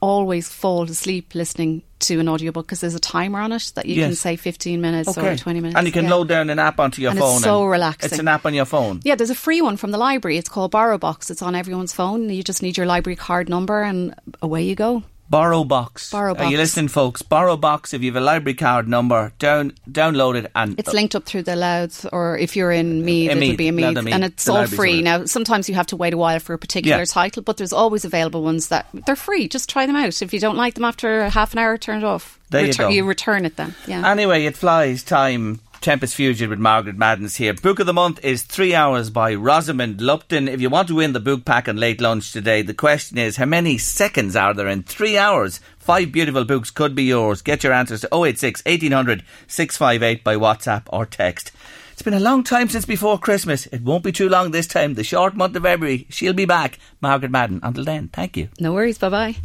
[0.00, 4.00] always fall asleep listening to an audiobook because there's a timer on it that you
[4.02, 5.76] can say 15 minutes or 20 minutes.
[5.76, 6.10] And you can yeah.
[6.14, 7.40] load down an app onto your And it's phone.
[7.40, 8.10] so relaxing.
[8.10, 9.00] It's an app on your phone.
[9.04, 10.36] Yeah, there's a free one from the library.
[10.38, 11.30] It's called Borrow Box.
[11.30, 12.28] It's on everyone's phone.
[12.30, 15.02] You just need your library card number and away you go.
[15.30, 16.10] Borrow Box.
[16.10, 16.56] Borrow Are you Box.
[16.56, 17.20] listening, folks?
[17.22, 17.92] Borrow Box.
[17.92, 21.42] If you have a library card number, down download it and It's linked up through
[21.42, 24.04] the Louths, or if you're in uh, Meath, In it'll be in Louth Meath, and
[24.06, 24.14] Meath.
[24.14, 25.02] and it's all free.
[25.02, 27.04] Now, sometimes you have to wait a while for a particular Yeah.
[27.04, 29.48] title, but there's always available ones that they're free.
[29.48, 30.22] Just try them out.
[30.22, 32.38] If you don't like them after half an hour, turn it off.
[32.50, 32.88] There you go.
[32.88, 33.74] You return it then.
[33.86, 34.10] Yeah.
[34.10, 35.02] Anyway, it flies.
[35.02, 35.60] Time.
[35.80, 37.54] Tempest Fugitive with Margaret Madden's here.
[37.54, 40.48] Book of the month is Three Hours by Rosamund Lupton.
[40.48, 43.36] If you want to win the book pack and late lunch today, the question is
[43.36, 45.60] how many seconds are there in three hours?
[45.78, 47.42] Five beautiful books could be yours.
[47.42, 51.52] Get your answers to 086 1800 658 by WhatsApp or text.
[51.92, 53.66] It's been a long time since before Christmas.
[53.66, 54.94] It won't be too long this time.
[54.94, 56.06] The short month of February.
[56.10, 56.78] She'll be back.
[57.00, 57.60] Margaret Madden.
[57.62, 58.48] Until then, thank you.
[58.60, 58.98] no worries.
[58.98, 59.36] Bye bye.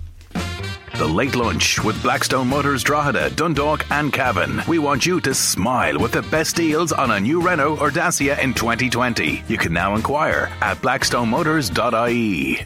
[0.95, 4.61] The Late Lunch with Blackstone Motors Drogheda, Dundalk and Cavan.
[4.67, 8.39] We want you to smile with the best deals on a new Renault or Dacia
[8.39, 9.43] in 2020.
[9.47, 12.65] You can now inquire at blackstonemotors.ie.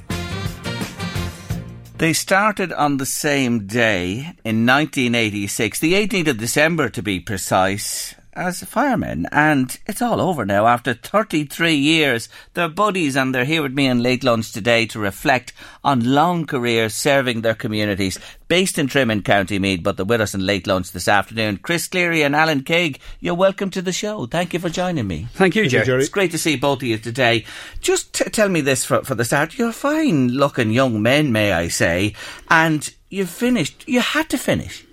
[1.97, 8.13] They started on the same day in 1986, the 18th of December to be precise,
[8.37, 9.27] as firemen.
[9.31, 10.67] And it's all over now.
[10.67, 14.99] After 33 years, they're buddies and they're here with me in late lunch today to
[14.99, 15.51] reflect
[15.83, 18.19] on long careers serving their communities.
[18.47, 21.57] Based in Trim in County Meath, but they're with us in late lunch this afternoon.
[21.57, 24.25] Chris Cleary and Alan Craig, you're welcome to the show.
[24.25, 25.27] Thank you for joining me.
[25.33, 25.99] Thank you, Jerry.
[25.99, 27.43] It's great to see both of you today.
[27.81, 29.57] Just t- tell me this for, for the start.
[29.57, 32.13] You're fine looking young men, may I say,
[32.49, 33.83] and you've finished.
[33.87, 34.86] You had to finish.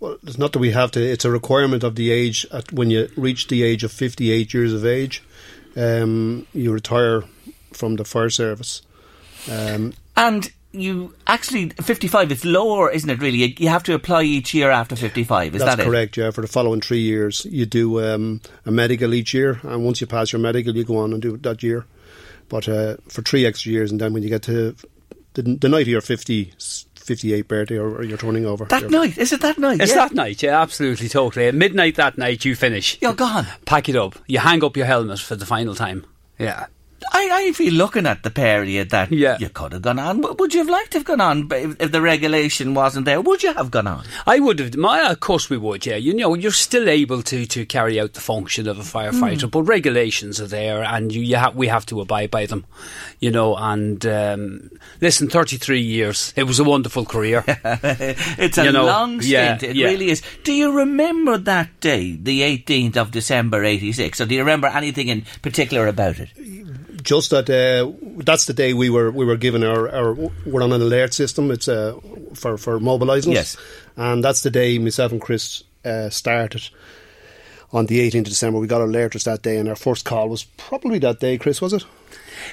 [0.00, 1.00] Well, it's not that we have to.
[1.00, 2.46] It's a requirement of the age.
[2.52, 5.22] At when you reach the age of fifty-eight years of age,
[5.76, 7.24] um, you retire
[7.72, 8.82] from the fire service.
[9.50, 13.54] Um, And you actually, 55, it's lower, isn't it, really?
[13.58, 15.86] You, have to apply each year after 55, is that's that it?
[15.86, 16.16] correct.
[16.16, 20.00] Yeah, for the following three years, you do um, a medical each year, and once
[20.00, 21.86] you pass your medical, you go on and do it that year.
[22.48, 24.74] But uh, for three extra years, and then when you get to
[25.34, 26.52] the, the night of your 50,
[27.08, 29.80] 58 birthday, or, or you're turning over, That you're- night, is it that night?
[29.80, 29.96] It's yeah.
[30.06, 31.46] that night, yeah, absolutely, totally.
[31.48, 32.96] At midnight that night, you finish.
[33.00, 33.46] You're gone.
[33.64, 34.14] Pack it up.
[34.26, 36.06] You hang up your helmet for the final time.
[36.38, 36.66] Yeah.
[37.12, 39.36] I, I feel looking at the pair of you that Yeah.
[39.38, 40.20] you could have gone on.
[40.20, 43.20] Would you have liked to have gone on if, if the regulation wasn't there?
[43.20, 44.04] Would you have gone on?
[44.26, 45.96] I would have, my, of course we would, yeah.
[45.96, 49.62] You know, you're still able to, to carry out the function of a firefighter, but
[49.62, 52.64] regulations are there and you, you ha- we have to abide by them,
[53.20, 53.54] you know.
[53.56, 57.44] And um, listen, 33 years, it was a wonderful career.
[57.46, 59.70] it's a You know, long yeah, stint.
[59.70, 59.86] it yeah.
[59.86, 60.22] really is.
[60.42, 64.20] Do you remember that day, the 18th of December 86?
[64.20, 66.30] Or do you remember anything in particular about it?
[67.02, 67.92] Just that uh,
[68.24, 70.14] that's the day we were we were given our, our
[70.46, 71.50] we're on an alert system.
[71.50, 71.98] It's uh,
[72.34, 73.32] for for mobilising.
[73.36, 73.56] us.
[73.56, 73.56] Yes.
[73.96, 76.68] and that's the day myself and Chris uh, started.
[77.70, 80.44] On the 18th of December, we got alerters that day, and our first call was
[80.56, 81.36] probably that day.
[81.36, 81.84] Chris, was it?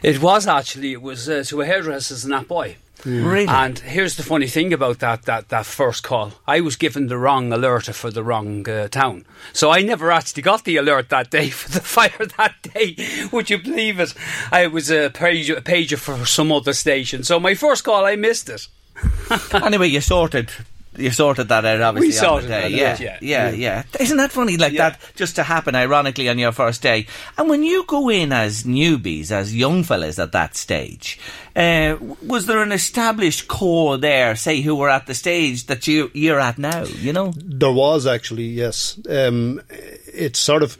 [0.03, 2.75] it was actually, it was uh, to a hairdresser's in Athboy.
[3.03, 3.47] Really?
[3.47, 6.33] And here's the funny thing about that, that, that first call.
[6.47, 9.25] I was given the wrong alert for the wrong uh, town.
[9.53, 12.95] So I never actually got the alert that day for the fire that day.
[13.31, 14.13] Would you believe it?
[14.51, 17.23] I was a pager, a pager for some other station.
[17.23, 18.67] So my first call, I missed it.
[19.53, 20.51] anyway, you sorted.
[20.97, 22.09] You sorted that out, obviously.
[22.09, 22.61] We on sorted the day.
[22.61, 23.17] that yeah, out, yeah.
[23.21, 23.83] yeah, yeah.
[23.99, 24.57] Isn't that funny?
[24.57, 24.89] Like Yeah.
[24.91, 27.07] that, just to happen ironically on your first day.
[27.37, 31.19] And when you go in as newbies, as young fellas at that stage,
[31.55, 36.11] uh, was there an established core there, say, who were at the stage that you
[36.13, 36.83] you're at now?
[36.85, 38.99] You know, There was actually, yes.
[39.09, 40.77] Um, it's sort of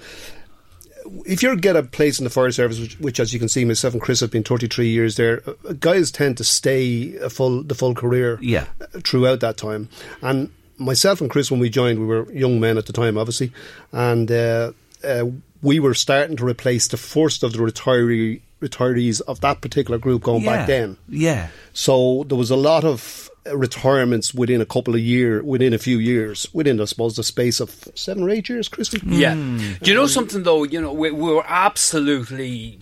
[1.26, 3.66] if you get a place in the fire service, which, which, as you can see,
[3.66, 5.42] myself and Chris have been 33 years there.
[5.48, 8.66] uh, Guys tend to stay a full the full career, Yeah.
[8.82, 9.90] uh, throughout that time.
[10.22, 13.52] And myself and Chris, when we joined, we were young men at the time, obviously,
[13.92, 14.72] and uh,
[15.04, 15.26] uh,
[15.62, 20.24] we were starting to replace the first of the retiree retirees of that particular group
[20.24, 20.98] going yeah, back then.
[21.10, 21.48] yeah.
[21.74, 25.78] So there was a lot of uh, retirements within a couple of year, within a
[25.78, 29.02] few years, within I suppose the space of seven or eight years, Christy.
[29.06, 29.36] Yeah.
[29.36, 30.64] Do you know something though?
[30.64, 32.80] You know, we, we were absolutely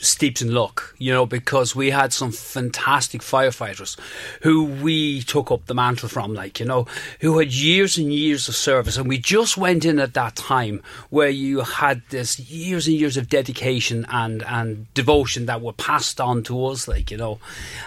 [0.00, 3.98] steeped in luck, you know, because we had some fantastic firefighters
[4.42, 6.86] who we took up the mantle from, like, you know,
[7.20, 8.96] who had years and years of service.
[8.96, 13.16] And we just went in at that time where you had this years and years
[13.16, 17.38] of dedication and, and devotion that were passed on to us, like, you know.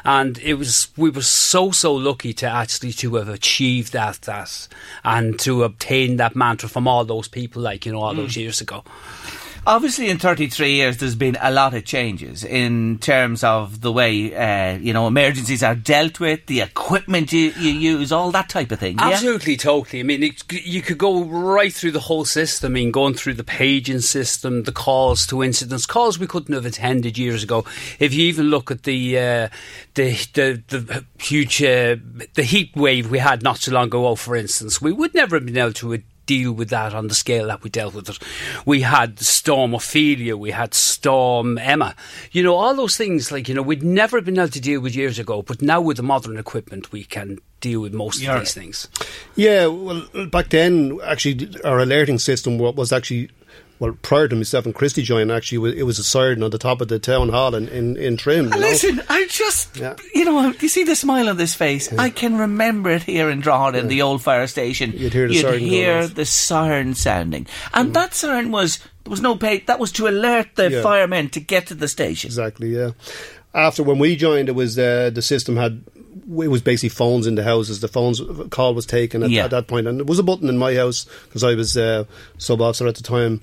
[0.06, 4.68] And it was, we were so, so lucky to actually to have achieved that, that,
[5.04, 8.38] and to obtain that mantle from all those people, like, you know, all those mm.
[8.38, 8.84] years ago.
[9.66, 14.36] Obviously, in 33 years, there's been a lot of changes in terms of the way,
[14.36, 18.74] uh, you know, emergencies are dealt with, the equipment you, you use, all that type
[18.74, 18.98] of thing.
[18.98, 19.12] yeah?
[19.12, 20.02] Absolutely, totally.
[20.02, 22.74] I mean, it, you could go right through the whole system.
[22.74, 26.66] I mean, going through the paging system, the calls to incidents, calls we couldn't have
[26.66, 27.64] attended years ago.
[28.00, 29.50] If you even look at the uh,
[29.94, 31.96] the, the the huge uh,
[32.34, 35.46] the heat wave we had not so long ago, for instance, we would never have
[35.46, 38.20] been able to deal with that on the scale that we dealt with it.
[38.66, 41.96] We had Storm Ophelia, we had Storm Emma.
[42.32, 44.96] You know, all those things, like, you know, we'd never been able to deal with
[44.96, 48.36] years ago, but now with the modern equipment, we can deal with most Yeah.
[48.36, 48.88] of these things.
[49.36, 53.30] Yeah, well, back then, actually, our alerting system was actually,
[53.84, 56.80] well, prior to myself and Christy joining, actually, it was a siren on the top
[56.80, 58.46] of the town hall in, in, in Trim.
[58.46, 58.58] you know.
[58.58, 59.96] Listen, I just, Yeah.
[60.16, 61.92] you know, you see the smile on this face.
[61.92, 64.94] I can remember it here in Drogheda, in the old fire station.
[64.96, 66.04] You'd hear the siren going hear.
[66.04, 66.14] Mm.
[66.16, 69.60] the siren sounding, and that siren was there was no pay.
[69.60, 70.82] That was to alert the Yeah.
[70.82, 72.30] firemen to get to the station.
[72.30, 72.92] Exactly, yeah.
[73.54, 75.84] After when we joined, it was uh, the system had
[76.26, 77.82] it was basically phones in the houses.
[77.82, 79.44] The phones call was taken at, Yeah.
[79.44, 82.06] at that point, and there was a button in my house because I was uh,
[82.38, 83.42] sub officer at the time,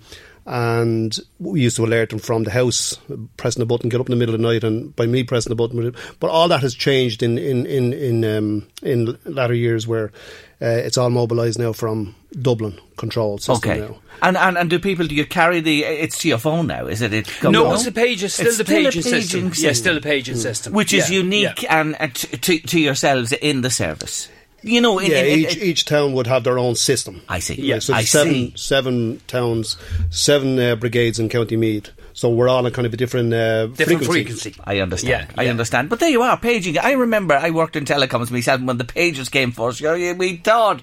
[0.51, 2.99] and we used to alert them from the house,
[3.37, 5.51] pressing the button, get up in the middle of the night, and by me pressing
[5.51, 5.95] the button.
[6.19, 10.11] But all that has changed in in in in, um, in latter years, where
[10.61, 13.81] uh, it's all mobilised now from Dublin control system Okay.
[13.81, 13.97] now.
[14.23, 16.87] And, and and do people do you carry the it's to your phone now?
[16.87, 17.15] Is it?
[17.15, 17.75] it No, on?
[17.75, 19.53] it's the pages, still It's the still paging paging system.
[19.65, 20.73] Yeah, still the paging system.
[20.73, 21.81] which is Yeah, unique yeah.
[21.81, 24.29] and, and to to yourselves in the service.
[24.63, 27.23] You know, in, Yeah, in- in- each each town would have their own system.
[27.29, 27.55] I see.
[27.55, 28.53] Yeah, so I seven see.
[28.57, 29.77] seven towns,
[30.11, 31.91] seven uh, brigades in County Meath.
[32.13, 34.51] So we're all on kind of a different uh, Different frequency.
[34.51, 34.55] frequency.
[34.65, 35.29] I understand.
[35.29, 35.51] Yeah, I yeah.
[35.51, 35.89] understand.
[35.89, 36.77] But there you are, paging.
[36.77, 39.81] I remember I worked in telecoms myself when the pages came first.
[39.81, 40.83] You know, we thought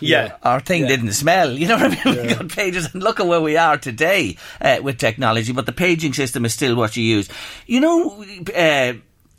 [0.00, 0.36] Yeah.
[0.44, 0.88] our thing Yeah.
[0.88, 1.52] didn't smell.
[1.52, 2.22] You know what I mean?
[2.28, 5.52] We got pages, and look at where we are today uh, with technology.
[5.52, 7.28] But the paging system is still what you use.
[7.66, 8.92] You know, uh,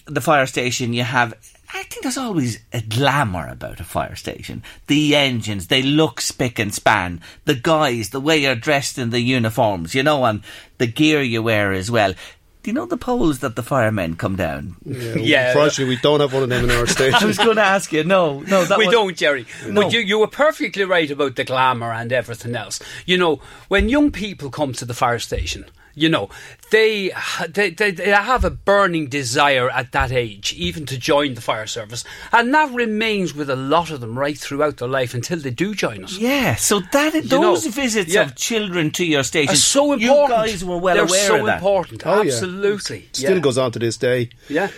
[0.07, 0.93] the fire station.
[0.93, 1.33] You have.
[1.71, 4.63] I think there's always a glamour about a fire station.
[4.87, 7.21] The engines, they look spick and span.
[7.45, 10.41] The guys, the way you're dressed in the uniforms, you know, and
[10.79, 12.13] the gear you wear as well.
[12.61, 14.75] Do you know the poles that the firemen come down?
[14.83, 15.47] Yeah.
[15.51, 17.19] Unfortunately, we don't have one of them in our station.
[17.21, 18.03] I was going to ask you.
[18.03, 19.45] No, no, that we was, don't, Jerry.
[19.65, 19.83] No.
[19.83, 22.81] But you, you were perfectly right about the glamour and everything else.
[23.05, 26.29] You know, when young people come to the fire station, you know,
[26.71, 27.11] they,
[27.49, 31.67] they they they have a burning desire at that age, even to join the fire
[31.67, 35.51] service, and that remains with a lot of them right throughout their life until they
[35.51, 36.17] do join us.
[36.17, 38.23] Yeah, so that those know, visits yeah.
[38.23, 40.49] of children to your station Are so important You important.
[40.51, 41.57] guys were well They're aware so of that.
[41.57, 42.05] important.
[42.05, 42.31] Oh, yeah.
[42.31, 43.09] Absolutely.
[43.11, 43.39] Still yeah.
[43.39, 44.29] goes on to this day.
[44.47, 44.69] Yeah.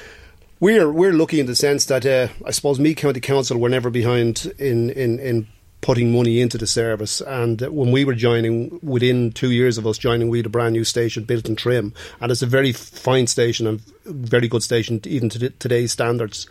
[0.60, 3.90] We're we're lucky in the sense that uh, I suppose Meath County Council were never
[3.90, 5.48] behind in, in, in
[5.82, 7.22] putting money into the service.
[7.22, 10.50] And uh, when we were joining, within two years of us joining, we had a
[10.50, 14.64] brand new station built in Trim, and it's a very fine station and very good
[14.64, 16.48] station even to today's standards.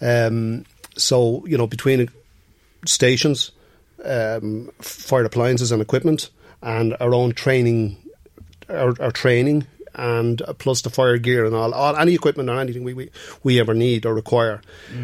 [0.00, 0.64] Um,
[0.96, 2.08] so you know between
[2.86, 3.50] stations,
[4.04, 6.30] um, fire appliances and equipment,
[6.62, 7.96] and our own training,
[8.68, 12.58] our, our training, and uh, plus the fire gear and all, all any equipment or
[12.60, 13.10] anything we, we,
[13.42, 14.60] we ever need or require.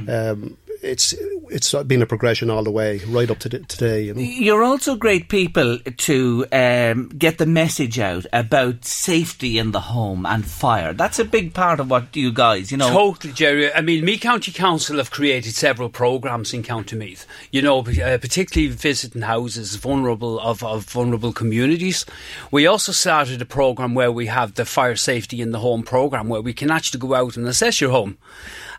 [0.09, 1.15] Um, it's
[1.49, 4.03] it's been a progression all the way right up to today.
[4.03, 4.21] You know.
[4.21, 10.25] You're also great people to um, get the message out about safety in the home
[10.27, 10.93] and fire.
[10.93, 12.91] That's a big part of what you guys, you know.
[12.91, 13.73] Totally, Jerry.
[13.73, 17.27] I mean, Meath County Council have created several programmes in County Meath.
[17.51, 22.07] You know, uh, particularly visiting houses vulnerable of, of vulnerable communities.
[22.51, 26.29] We also started a programme where we have the fire safety in the home programme,
[26.29, 28.19] where we can actually go out and assess your home.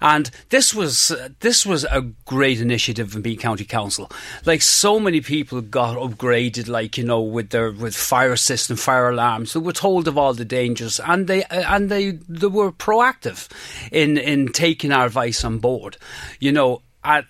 [0.01, 4.09] And this was uh, this was a great initiative from Meath County Council.
[4.45, 9.09] Like so many people got upgraded, like you know, with their with fire system, fire
[9.09, 9.53] alarms.
[9.53, 13.47] They were told of all the dangers, and they uh, and they they were proactive
[13.91, 15.97] in in taking our advice on board.
[16.39, 17.25] You know, at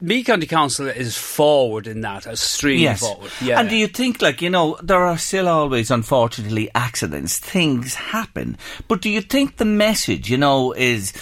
[0.00, 3.00] Meath County Council is forward in that, extremely Yes.
[3.00, 3.30] forward.
[3.40, 3.58] Yeah.
[3.60, 7.38] And do you think, like, you know, there are still always, unfortunately, accidents.
[7.38, 8.58] Things happen.
[8.88, 11.14] But do you think the message, you know, is,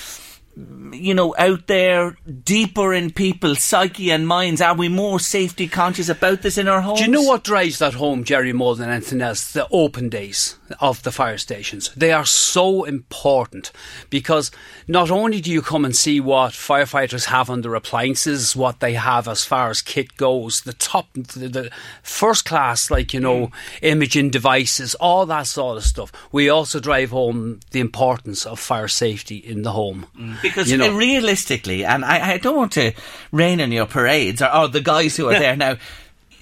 [0.57, 4.61] you know, out there, deeper in people's psyche and minds?
[4.61, 7.01] Are we more safety conscious about this in our homes?
[7.01, 9.53] Do you know what drives that home, Jerry, more than anything else?
[9.53, 11.91] The open days of the fire stations.
[11.95, 13.71] They are so important
[14.11, 14.51] because
[14.89, 18.95] not only do you come and see what firefighters have on their appliances, what they
[18.95, 21.71] have as far as kit goes, the top, the, the
[22.03, 23.51] first class, like, you know,
[23.83, 26.11] imaging devices, all that sort of stuff.
[26.33, 30.07] We also drive home the importance of fire safety in the home.
[30.19, 30.41] Mm.
[30.43, 32.93] Because You know- realistically, and I, I don't want to
[33.33, 35.77] rain on your parades or, or the guys who are there now.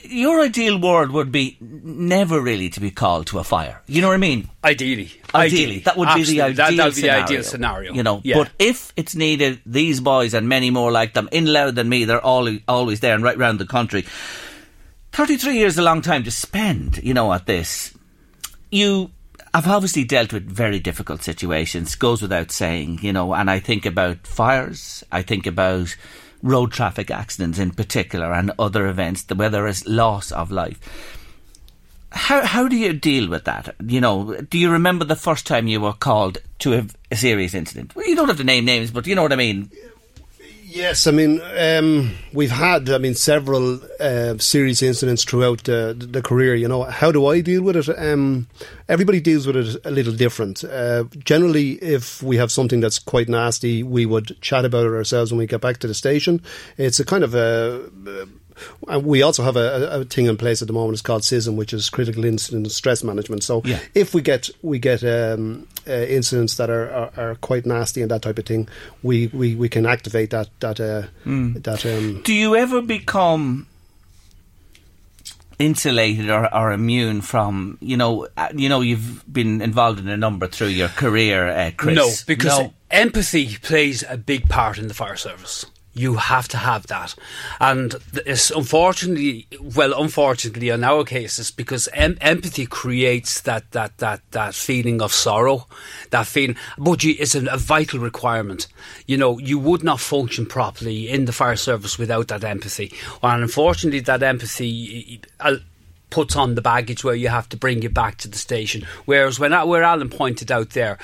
[0.04, 3.82] Your ideal world would be never really to be called to a fire.
[3.86, 4.48] You know what I mean?
[4.64, 7.20] Ideally, Ideally, that would be the ideal That, that would be scenario.
[7.20, 7.92] the ideal scenario.
[7.94, 8.36] You know, yeah.
[8.38, 12.08] but if it's needed, these boys and many more like them in Louth and Meath,
[12.08, 14.04] they're all always there and right round the country.
[15.12, 17.94] Thirty-three years is a long time to spend, you know, at this.
[18.70, 19.10] You
[19.54, 23.84] have obviously dealt with very difficult situations, goes without saying, you know, and I think
[23.84, 25.94] about fires, I think about
[26.42, 31.18] road traffic accidents in particular and other events where there is loss of life.
[32.10, 33.74] How how do you deal with that?
[33.82, 37.54] You know, do you remember the first time you were called to a, a serious
[37.54, 37.96] incident?
[37.96, 39.70] Well, you don't have to name names, but you know what I mean.
[40.74, 46.22] Yes, I mean um, we've had, I mean, several uh, serious incidents throughout the, the
[46.22, 46.54] career.
[46.54, 47.90] You know, how do I deal with it?
[47.98, 48.48] Um,
[48.88, 50.64] everybody deals with it a little different.
[50.64, 55.30] Uh, generally, if we have something that's quite nasty, we would chat about it ourselves
[55.30, 56.40] when we get back to the station.
[56.78, 57.90] It's a kind of a.
[58.88, 59.60] And we also have a,
[59.92, 60.94] a- a thing in place at the moment.
[60.94, 63.42] It's called CISM, which is critical incident stress management.
[63.42, 63.78] So, Yeah.
[63.94, 68.10] if we get we get um, uh, incidents that are, are, are quite nasty and
[68.10, 68.68] that type of thing,
[69.02, 71.84] we, we, we can activate that that uh, that.
[71.86, 73.66] Um, Do you ever become
[75.58, 80.16] insulated or, or immune from you know uh, you know you've been involved in a
[80.16, 81.94] number through your career, uh, Chris?
[81.96, 82.72] No, because No.
[82.90, 85.66] empathy plays a big part in the fire service.
[85.94, 87.14] You have to have that,
[87.60, 94.22] and it's unfortunately, well, unfortunately, in our cases, because em- empathy creates that that that
[94.30, 95.66] that feeling of sorrow,
[96.08, 96.56] that feeling.
[96.78, 98.68] But you, it's a, a vital requirement.
[99.06, 102.90] You know, you would not function properly in the fire service without that empathy,
[103.22, 105.20] and unfortunately, that empathy.
[105.40, 105.56] uh,
[106.08, 108.86] puts on the baggage where you have to bring you back to the station.
[109.06, 110.98] Whereas when where Alan pointed out there,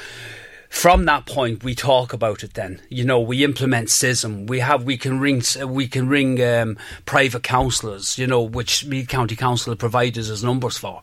[0.69, 2.55] from that point we talk about it.
[2.55, 4.47] Then you know we implement CISM.
[4.49, 8.19] We have we can ring we can ring um, private counsellors.
[8.19, 11.03] You know which Meath County Council provided us numbers for.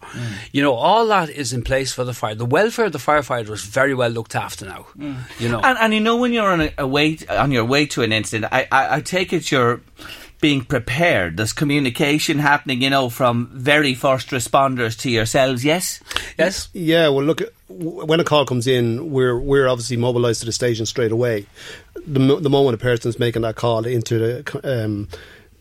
[0.52, 2.36] You know all that is in place for the fire.
[2.36, 4.88] The welfare of the firefighter is very well looked after now.
[5.40, 5.60] You know.
[5.60, 8.12] And, and you know when you're on a, a way on your way to an
[8.12, 9.82] incident, I, I, I take it you're
[10.46, 11.38] being prepared.
[11.38, 15.66] There's communication happening, you know, from very first responders to yourselves.
[15.66, 16.00] Yes.
[16.38, 16.70] yes.
[16.72, 20.52] Yeah, well, look, w- when a call comes in, we're we're obviously mobilised to the
[20.52, 21.48] station straight away.
[21.96, 25.08] The, the moment a person's making that call into the um,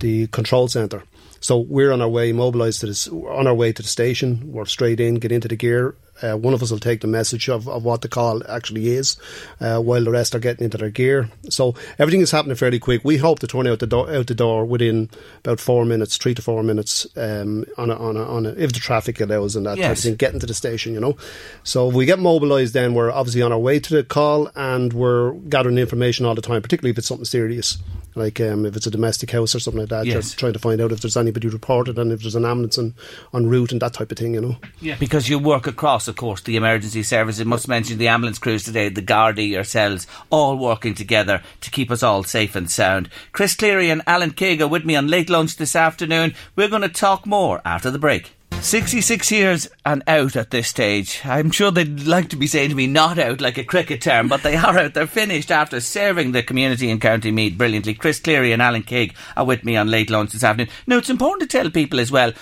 [0.01, 1.03] the control centre,
[1.41, 4.53] so we're on our way, mobilised to this, on our way to the station.
[4.53, 5.95] We're straight in, get into the gear.
[6.23, 9.17] Uh, one of us will take the message of, of what the call actually is,
[9.61, 11.29] uh, while the rest are getting into their gear.
[11.51, 13.05] So everything is happening fairly quick.
[13.05, 16.35] We hope to turn out the door out the door within about four minutes, three
[16.35, 19.67] to four minutes, um, on a, on a, on a, if the traffic allows and
[19.67, 19.99] that type Yes.
[19.99, 21.17] of thing getting to the station, you know.
[21.65, 24.93] So if we get mobilised, then we're obviously on our way to the call and
[24.93, 27.79] we're gathering information all the time, particularly if it's something serious.
[28.17, 30.33] Like um, if it's a domestic house or something like that, Yes.
[30.35, 32.95] trying to find out if there's anybody reported and if there's an ambulance on,
[33.35, 34.57] en route and that type of thing, you know.
[34.81, 34.95] Yeah.
[35.01, 37.45] Because you work across, of course, the emergency services.
[37.45, 42.03] Must mention the ambulance crews today, the Gardaí, yourselves, all working together to keep us
[42.03, 43.09] all safe and sound.
[43.33, 46.35] Chris Cleary and Alan are with me on late lunch this afternoon.
[46.57, 48.33] We're going to talk more after the break.
[48.61, 51.21] 66 years and out at this stage.
[51.25, 54.27] I'm sure they'd like to be saying to me, not out like a cricket term,
[54.27, 54.95] but they are out.
[54.95, 57.93] They're finished after serving the community in County Meath brilliantly.
[57.93, 60.73] Chris Cleary and Alan Keig are with me on late lunch this afternoon.
[60.87, 62.33] Now, it's important to tell people as well,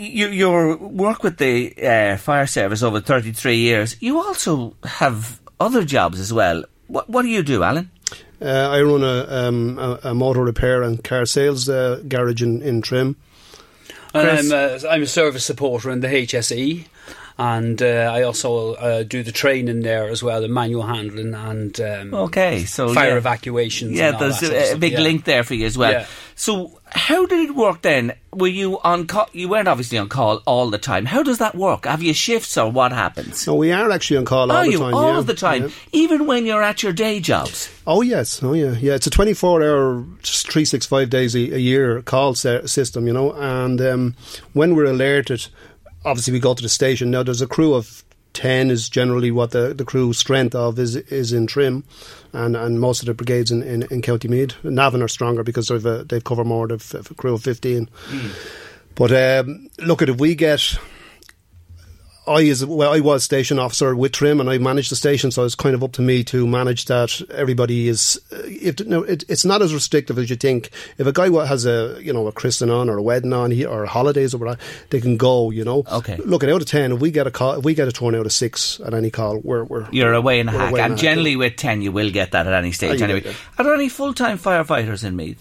[0.00, 5.84] you, your work with the uh, fire service over 33 years, you also have other
[5.84, 6.64] jobs as well.
[6.86, 7.90] What, what do you do, Alan?
[8.42, 12.62] Uh, I run a, um, a, a motor repair and car sales uh, garage in,
[12.62, 13.16] in Trim.
[14.14, 14.52] And Chris?
[14.52, 16.86] I'm a, I'm a service supporter in the HSE,
[17.40, 21.80] and uh, I also uh, do the training there as well, the manual handling and
[21.80, 23.16] um, Okay, so fire yeah.
[23.16, 23.92] evacuations.
[23.96, 25.00] Yeah, and all there's that a, a big yeah.
[25.00, 25.92] link there for you as well.
[25.92, 26.06] Yeah.
[26.34, 28.12] So, how did it work then?
[28.32, 29.28] Were you on call?
[29.32, 31.04] You weren't obviously on call all the time.
[31.06, 31.84] How does that work?
[31.86, 33.40] Have you shifts or what happens?
[33.40, 34.94] So we are actually on call all Are the you time.
[34.94, 35.20] all yeah.
[35.22, 35.70] the time, Yeah.
[35.92, 37.70] even when you're at your day jobs?
[37.86, 38.94] Oh yes, oh yeah, yeah.
[38.94, 43.12] It's a twenty-four hour, three six five days a, a year call se- system, you
[43.12, 43.32] know.
[43.32, 44.14] And um,
[44.52, 45.46] when we're alerted,
[46.04, 47.10] obviously we go to the station.
[47.10, 50.96] Now there's a crew of ten is generally what the, the crew strength of is
[50.96, 51.84] is in Trim,
[52.32, 54.54] and, and most of the brigades in, in, in County Meath.
[54.62, 56.68] Navan are stronger because they've uh, they've covered more.
[56.68, 57.88] They've a crew of fifteen.
[58.94, 60.78] But um, look at if we get
[62.30, 65.44] I is well, I was station officer with Trim, and I managed the station, so
[65.44, 67.20] it's kind of up to me to manage that.
[67.34, 70.70] Everybody is, uh, if no, it, it's not as restrictive as you think.
[70.96, 73.64] If a guy has a you know a christening on or a wedding on, he,
[73.64, 74.60] or holidays or whatever,
[74.90, 75.50] they can go.
[75.50, 76.16] You know, Okay.
[76.18, 78.14] Look at out of ten, if we get a call, if we get a turn
[78.14, 80.98] out of six at any call, we're we're You're away in a hack, and hack,
[80.98, 83.02] generally with ten, you will get that at any stage.
[83.02, 85.38] Oh, anyway, are there any full-time firefighters in Meath?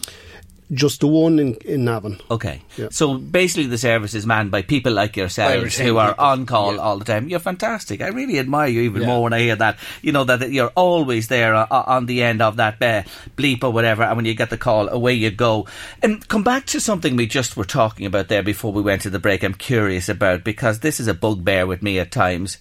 [0.71, 2.21] Just the one in, in Navan.
[2.29, 2.61] Okay.
[2.77, 2.89] Yeah.
[2.91, 6.23] So basically, the service is manned by people like yourselves who are people.
[6.25, 6.81] on call Yeah.
[6.81, 7.27] all the time.
[7.27, 8.01] You're fantastic.
[8.01, 9.07] I really admire you even Yeah.
[9.07, 9.79] more when I hear that.
[10.03, 13.01] You know, that you're always there uh, on the end of that uh,
[13.35, 15.65] bleep or whatever, and when you get the call, away you go.
[16.03, 19.09] And come back to something we just were talking about there before we went to
[19.09, 22.59] the break, I'm curious about, because this is a bugbear with me at times.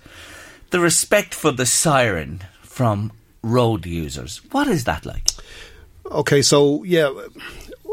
[0.70, 4.40] The respect for the siren from road users.
[4.50, 5.28] What is that like?
[6.10, 7.12] Okay, so yeah,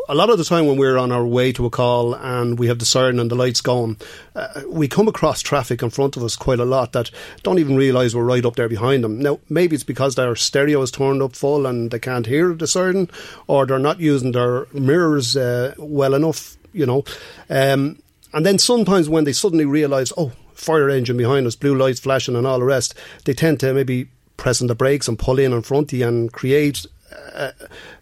[0.07, 2.67] a lot of the time when we're on our way to a call and we
[2.67, 3.97] have the siren and the lights going,
[4.35, 7.11] uh, we come across traffic in front of us quite a lot that
[7.43, 9.19] don't even realise we're right up there behind them.
[9.19, 12.67] Now, maybe it's because their stereo is turned up full and they can't hear the
[12.67, 13.09] siren,
[13.47, 17.03] or they're not using their mirrors uh, well enough, you know.
[17.49, 17.99] Um,
[18.33, 22.35] and then sometimes when they suddenly realise, oh, fire engine behind us, blue lights flashing
[22.35, 22.93] and all the rest,
[23.25, 26.07] they tend to maybe press on the brakes and pull in in front of you
[26.07, 26.85] and create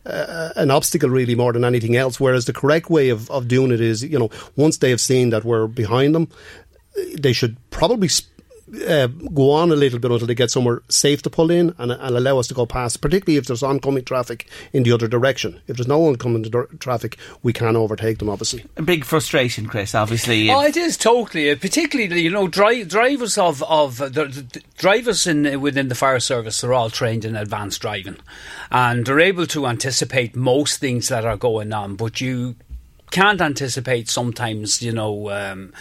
[0.06, 2.20] an obstacle really more than anything else.
[2.20, 5.30] Whereas the correct way of, of doing it is, you know, once they have seen
[5.30, 6.30] that we're behind them,
[7.18, 8.30] they should probably sp-
[8.88, 11.92] uh, go on a little bit until they get somewhere safe to pull in and,
[11.92, 15.62] and allow us to go past, particularly if there's oncoming traffic in the other direction.
[15.68, 16.46] If there's no oncoming
[16.80, 18.66] traffic, we can overtake them, obviously.
[18.78, 20.50] A big frustration, Chris, obviously.
[20.50, 21.52] Oh, it is totally.
[21.52, 26.20] uh, Particularly, you know, dri- drivers of of the, the drivers in within the fire
[26.20, 28.18] service are all trained in advanced driving,
[28.72, 31.96] and they're able to anticipate most things that are going on.
[31.96, 32.56] But you
[33.12, 35.74] can't anticipate sometimes, you know, um,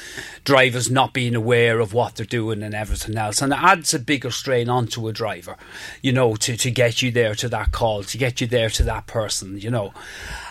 [0.45, 3.41] drivers not being aware of what they're doing and everything else.
[3.41, 5.57] And it adds a bigger strain onto a driver,
[6.03, 8.83] you know, to, to get you there to that call, to get you there to
[8.83, 9.95] that person, you know.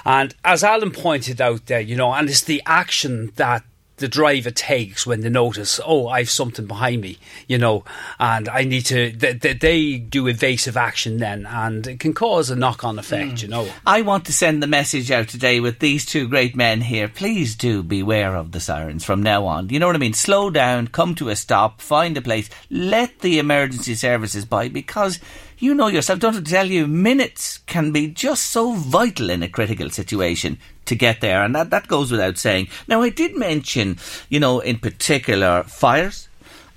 [0.06, 3.64] And as Alan pointed out there, you know, and it's the action that
[4.02, 7.86] the driver takes when they notice, oh, I've something behind me, you know,
[8.20, 9.12] and I need to.
[9.12, 13.48] They, they, they do evasive action then, and it can cause a knock-on effect, you
[13.48, 13.70] know.
[13.86, 17.08] I want to send the message out today with these two great men here.
[17.08, 19.70] Please do beware of the sirens from now on.
[19.70, 20.14] You know what I mean?
[20.14, 25.20] Slow down, come to a stop, find a place, let the emergency services by because
[25.60, 29.48] you know yourself, don't I tell you, minutes can be just so vital in a
[29.48, 32.68] critical situation to get there, and that, that goes without saying.
[32.88, 33.98] Now, I did mention,
[34.30, 36.28] you know, in particular, fires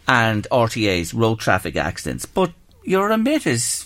[0.06, 2.52] and RTAs, road traffic accidents, but
[2.84, 3.82] your remit is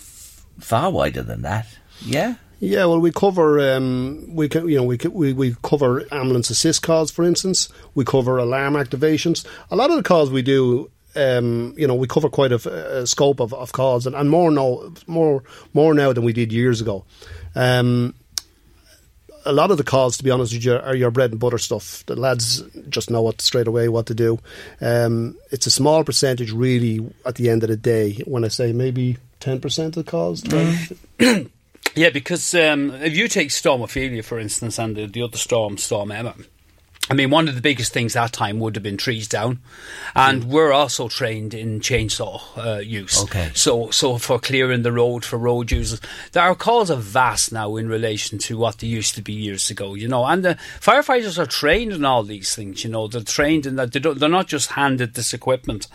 [0.59, 1.67] far wider than that.
[2.05, 2.35] Yeah?
[2.61, 6.51] Yeah, well, we cover um, we can, you know we, can, we we cover ambulance
[6.51, 7.69] assist calls, for instance.
[7.95, 9.47] We cover alarm activations.
[9.71, 13.39] A lot of the calls we do, um, you know, we cover quite a, scope
[13.39, 17.05] of, of calls, and, and more now, more more now than we did years ago.
[17.55, 18.15] Um,
[19.49, 21.59] a lot of the calls, to be honest with you, are your bread and butter
[21.59, 22.05] stuff.
[22.07, 24.39] The lads just know what straight away what to do.
[24.81, 28.23] Um, it's a small percentage, really, at the end of the day.
[28.27, 30.45] When I say maybe ten percent of the calls,
[31.95, 35.79] Yeah, because um, if you take Storm Ophelia, for instance, and the, the other storm,
[35.79, 36.35] Storm Emma,
[37.11, 39.61] I mean, one of the biggest things that time would have been trees down,
[40.15, 43.23] and we're also trained in chainsaw uh, use.
[43.25, 43.51] Okay.
[43.55, 46.01] So, so for clearing the road for road users,
[46.33, 49.71] there our calls are vast now in relation to what they used to be years
[49.71, 49.95] ago.
[49.95, 52.85] You know, and the firefighters are trained in all these things.
[52.85, 53.93] You know, they're trained in that.
[53.93, 55.87] They don't, they're not just handed this equipment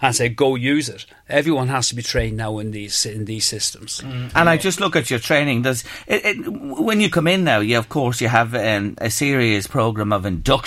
[0.00, 1.04] and say go use it.
[1.28, 4.02] Everyone has to be trained now in these in these systems.
[4.34, 5.62] And I just look at your training.
[5.62, 9.10] There's it, it, when you come in now, you of course you have um, a
[9.10, 10.61] serious program of induction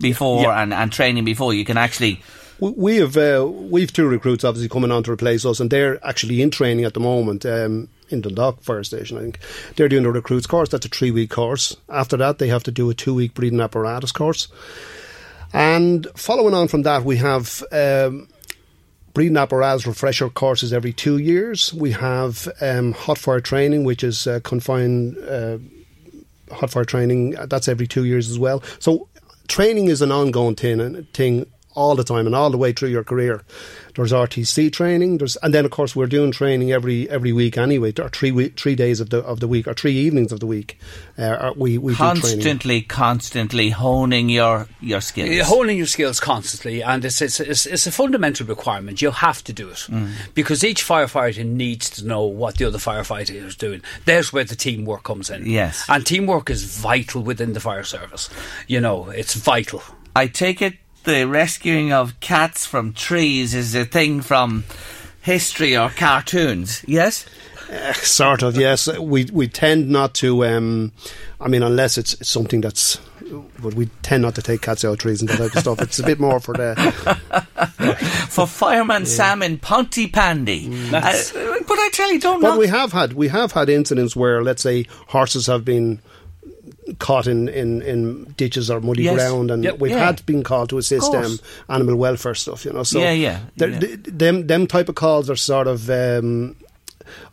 [0.00, 0.62] before Yeah.
[0.62, 2.20] and, and training before you can actually.
[2.60, 5.98] We- We have uh, we've two recruits obviously coming on to replace us, and they're
[6.06, 9.18] actually in training at the moment um, in Dundalk Fire Station.
[9.18, 9.38] I think
[9.76, 10.68] they're doing the recruits course.
[10.68, 11.76] That's a three week course.
[11.88, 14.48] After that, they have to do a two week breathing apparatus course.
[15.52, 18.28] And following on from that, we have um,
[19.14, 21.72] breathing apparatus refresher courses every two years.
[21.74, 25.16] We have um, hot fire training, which is uh, confined.
[25.18, 25.58] Uh,
[26.52, 28.62] hot fire training uh, that's every two years as well.
[28.78, 29.08] So
[29.48, 33.04] training is an ongoing thing, thing all the time and all the way through your
[33.04, 33.42] career.
[33.94, 37.92] There's RTC training, there's and then of course we're doing training every every week anyway.
[38.00, 40.46] or three week, three days of the of the week or three evenings of the
[40.46, 40.78] week.
[41.18, 41.96] Uh, are- we we do.
[41.98, 45.28] Constantly, constantly honing your your skills.
[45.30, 49.00] Yeah, honing your skills constantly, and it's, it's it's it's a fundamental requirement.
[49.00, 50.10] You have to do it Mm.
[50.34, 53.80] because each firefighter needs to know what the other firefighter is doing.
[54.06, 55.46] There's where the teamwork comes in.
[55.46, 55.84] Yes.
[55.88, 58.28] and teamwork is vital within the fire service.
[58.66, 59.82] You know, it's vital.
[60.16, 60.74] I take it
[61.04, 64.64] the rescuing of cats from trees is a thing from
[65.22, 66.82] history or cartoons.
[66.86, 67.26] Yes.
[67.94, 68.86] Sort of, yes.
[68.98, 70.44] We we tend not to.
[70.44, 70.92] Um,
[71.40, 73.00] I mean, unless it's, it's something that's.
[73.60, 75.80] But we tend not to take cats out of trees and that type of stuff.
[75.80, 76.74] It's a bit more for the.
[78.28, 80.90] For fireman Sam in Pontypandy.
[80.90, 83.68] That's- Uh, but I tell you, don't But knock we have had we have had
[83.68, 86.00] incidents where, let's say, horses have been
[86.98, 89.14] caught in, in, in ditches or muddy Yes.
[89.14, 89.78] ground, and Yep.
[89.80, 90.04] we've Yeah.
[90.06, 92.64] had been called to assist them animal welfare stuff.
[92.64, 93.78] You know, so Yeah, yeah, yeah.
[93.78, 96.56] th- them them type of calls are sort of, um,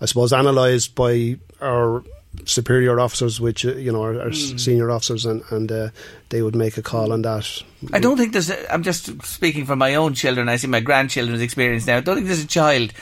[0.02, 2.04] I suppose, analysed by our
[2.46, 4.58] superior officers, which uh, you know are, are Hmm.
[4.58, 5.90] senior officers, and and uh,
[6.30, 7.46] they would make a call on that.
[7.92, 8.50] I don't think there's.
[8.50, 10.48] A, I'm just speaking for my own children.
[10.48, 11.98] I see my grandchildren's experience now.
[11.98, 12.94] I don't think there's a child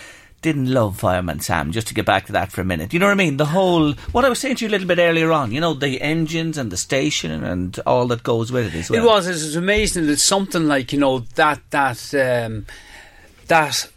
[0.41, 1.71] didn't love Fireman Sam.
[1.71, 3.37] Just to get back to that for a minute, you know what I mean?
[3.37, 5.51] The whole what I was saying to you a little bit earlier on.
[5.51, 9.01] You know, the engines and the station and all that goes with it well.
[9.01, 9.27] It was.
[9.27, 12.65] It was amazing that something like you know that that um,
[13.47, 13.89] that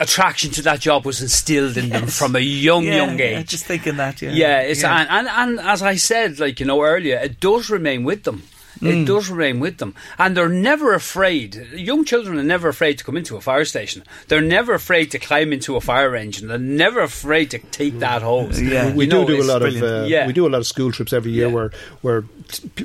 [0.00, 3.48] attraction to that job was instilled in them from a young yeah, young yeah, age.
[3.48, 4.20] just thinking that.
[4.22, 7.70] Yeah, Yeah, it's And, and and as I said, like you know earlier, it does
[7.70, 8.42] remain with them.
[8.84, 9.02] Mm.
[9.02, 11.54] It does remain with them, and they're never afraid.
[11.74, 14.04] Young children are never afraid to come into a fire station.
[14.28, 16.48] They're never afraid to climb into a fire engine.
[16.48, 18.60] They're never afraid to take that hose.
[18.60, 18.92] Yeah.
[18.92, 19.84] we You do know, do a lot brilliant.
[19.86, 20.26] of uh, yeah.
[20.26, 21.52] we do a lot of school trips every year Yeah.
[21.54, 21.70] where
[22.02, 22.28] where t-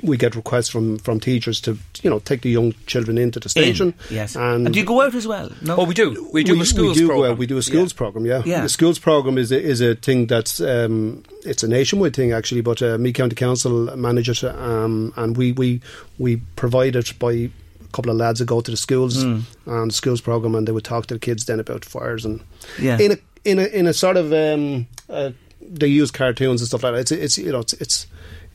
[0.03, 3.45] we get requests from from teachers to you know take the young children into the
[3.45, 3.93] In, station.
[4.09, 4.35] yes.
[4.35, 5.49] and, do you go out as well?
[5.61, 5.77] No.
[5.77, 6.29] Oh, we do.
[6.33, 7.37] We do a schools we do, uh, program.
[7.37, 8.25] we do a schools program.
[8.25, 8.61] Yeah, Yeah.
[8.61, 12.61] the schools program is a, is a thing that's um, it's a nationwide thing actually,
[12.61, 15.81] but uh, Meath county council manage it, um, and we we
[16.17, 17.49] we provide it by a
[17.91, 19.39] couple of lads that go to the schools Hmm.
[19.65, 22.41] and the schools program, and they would talk to the kids then about fires and
[22.79, 22.97] Yeah.
[22.99, 25.31] in a in a in a sort of um, uh,
[25.61, 26.99] they use cartoons and stuff like that.
[27.01, 28.07] It's it's you know it's it's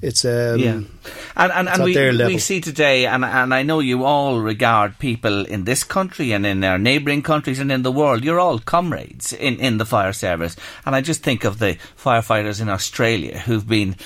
[0.03, 0.81] it's um, yeah,
[1.37, 1.95] and and, and we
[2.27, 6.45] we see today, and and I know you all regard people in this country and
[6.45, 8.25] in our neighbouring countries and in the world.
[8.25, 12.61] You're all comrades in in the fire service, and I just think of the firefighters
[12.61, 13.97] in Australia who've been.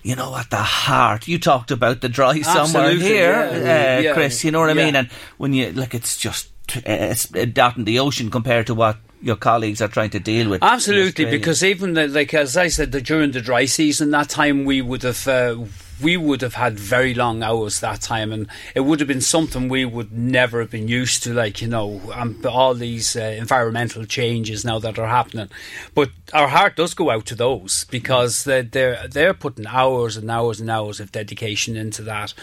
[0.00, 1.26] You know, at the heart.
[1.28, 3.98] You talked about the dry summer here, yeah.
[3.98, 4.12] uh, Yeah.
[4.14, 4.44] Chris.
[4.44, 4.84] You know what I Yeah.
[4.86, 4.96] mean?
[4.96, 8.74] And when you like, it's just uh, it's a dot in the ocean compared to
[8.74, 10.62] what your colleagues are trying to deal with.
[10.62, 14.64] Absolutely, because even the, like as I said, the, during the dry season, that time
[14.64, 15.56] we would have uh,
[16.00, 19.68] we would have had very long hours that time, and it would have been something
[19.68, 21.34] we would never have been used to.
[21.34, 25.48] Like you know, um, all these uh, environmental changes now that are happening,
[25.94, 30.30] but our heart does go out to those because they're they're, they're putting hours and
[30.30, 32.34] hours and hours of dedication into that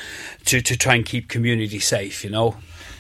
[0.46, 2.24] to to try and keep community safe.
[2.24, 2.58] You know.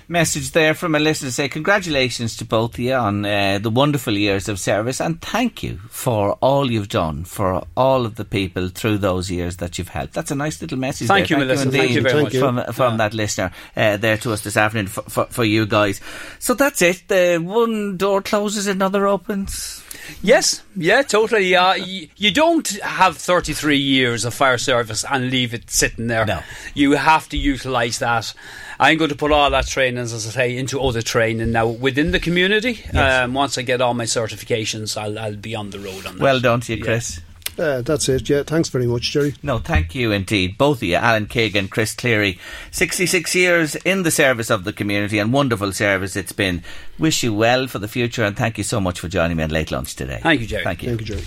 [0.08, 3.70] Message there from a listener to say congratulations to both of you on uh, the
[3.70, 8.26] wonderful years of service and thank you for all you've done for all of the
[8.26, 10.14] people through those years that you've helped.
[10.14, 11.08] That's a nice little message.
[11.08, 11.40] Thank there.
[11.40, 11.72] you, Melissa.
[11.72, 12.34] Thank indeed you very Thank much.
[12.34, 12.40] you.
[12.40, 16.02] from from that listener uh, there to us this afternoon for, for, for you guys.
[16.40, 17.04] So that's it.
[17.08, 19.85] The one door closes, another opens.
[20.22, 21.56] Yes, yeah, totally.
[21.56, 26.26] Uh, y- you don't have 33 years of fire service and leave it sitting there.
[26.26, 26.42] No.
[26.74, 28.34] You have to utilise that.
[28.80, 32.12] I'm going to put all that training, as I say, into other training now within
[32.12, 32.84] the community.
[32.94, 36.24] Um, once I get all my certifications, I'll, I'll be on the road on that.
[36.24, 36.84] Well done to you.
[36.84, 37.22] Chris.
[37.58, 38.30] Uh, that's it.
[38.30, 39.36] Yeah, thanks very much, Jerry.
[39.44, 40.58] No, thank you indeed.
[40.58, 42.40] Both of you, Alan Kig and Chris Cleary.
[42.72, 46.64] 66 years in the service of the community and wonderful service it's been.
[46.98, 49.50] Wish you well for the future and thank you so much for joining me on
[49.50, 50.20] Late Lunch today.
[50.22, 50.64] Thank you, Jerry.
[50.64, 50.90] Thank you.
[50.90, 51.24] Thank you, Jerry.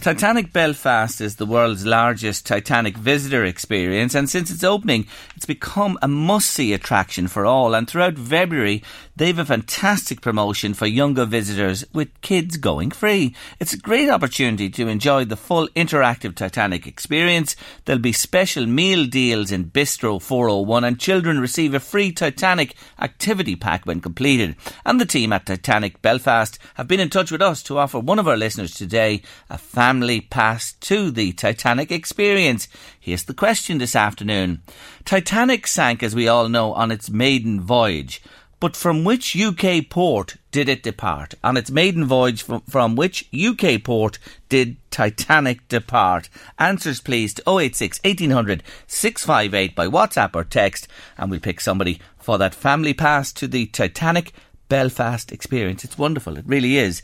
[0.00, 5.98] Titanic Belfast is the world's largest Titanic visitor experience, and since its opening, it's become
[6.00, 7.74] a must see attraction for all.
[7.74, 8.82] And throughout February,
[9.14, 13.36] they've a fantastic promotion for younger visitors with kids going free.
[13.58, 17.54] It's a great opportunity to enjoy the full interactive Titanic experience.
[17.84, 23.54] There'll be special meal deals in Bistro 401, and children receive a free Titanic activity
[23.54, 24.56] pack when completed.
[24.86, 28.18] And the team at Titanic Belfast have been in touch with us to offer one
[28.18, 29.20] of our listeners today
[29.50, 29.58] a
[29.90, 32.68] family pass to the Titanic experience.
[33.00, 34.62] Here's the question this afternoon.
[35.04, 38.22] Titanic sank, as we all know, on its maiden voyage.
[38.60, 41.34] But from which UK port did it depart?
[41.42, 46.28] On its maiden voyage, from, from which UK port did Titanic depart?
[46.56, 50.86] Answers please to 086 1800 658 by WhatsApp or text,
[51.18, 54.32] and we'll pick somebody for that family pass to the Titanic
[54.68, 55.84] Belfast experience.
[55.84, 57.02] It's wonderful, it really is.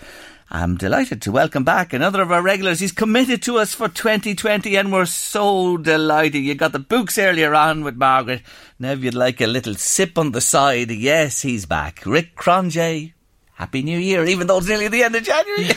[0.48, 2.78] I'm delighted to welcome back another of our regulars.
[2.78, 6.38] He's committed to us for 2020 and we're so delighted.
[6.38, 8.42] You got the books earlier on with Margaret.
[8.78, 12.02] Now if you'd like a little sip on the side, yes, he's back.
[12.06, 13.15] Rick Cronje.
[13.56, 15.64] Happy New Year, even though it's nearly the end of January.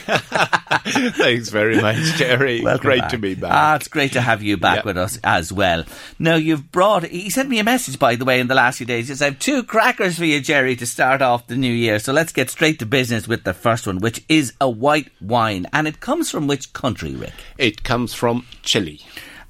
[1.13, 2.61] Thanks very much, Jerry.
[2.63, 3.11] Welcome Great back.
[3.11, 3.51] to be back.
[3.53, 4.83] Ah, it's great to have you back Yeah.
[4.85, 5.85] with us as well.
[6.19, 8.85] Now, you've brought, he sent me a message, by the way, in the last few
[8.85, 9.07] days.
[9.07, 11.99] He says, I have two crackers for you, Jerry, to start off the new year.
[11.99, 15.65] So let's get straight to business with the first one, which is a white wine.
[15.71, 17.33] And it comes from which country, Rick?
[17.57, 18.99] it comes from Chile,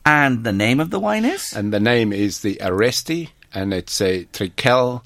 [0.06, 1.52] And the name of the wine is?
[1.54, 5.02] and the name is the Aresti, and it's a Trisquel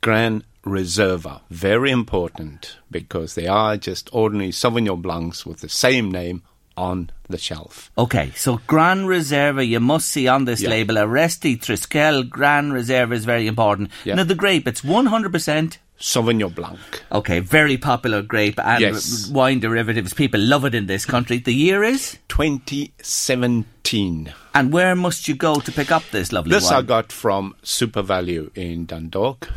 [0.00, 1.40] Gran Reserva.
[1.50, 6.42] Very important because they are just ordinary Sauvignon Blancs with the same name
[6.76, 7.90] on the shelf.
[7.98, 10.70] Okay, so Gran Reserva, you must see on this Yeah.
[10.70, 13.90] label, Aresti Trisquel Gran Reserva is very important.
[14.04, 14.14] Yeah.
[14.14, 15.76] Now, the grape, it's 100%.
[16.00, 16.78] Sauvignon Blanc.
[17.12, 19.28] Okay, very popular grape and Yes.
[19.28, 20.14] wine derivatives.
[20.14, 21.36] People love it in this country.
[21.38, 22.16] The year is?
[22.28, 24.32] 2017.
[24.54, 26.74] And where must you go to pick up this lovely This wine?
[26.74, 29.48] I got from SuperValu in Dundalk.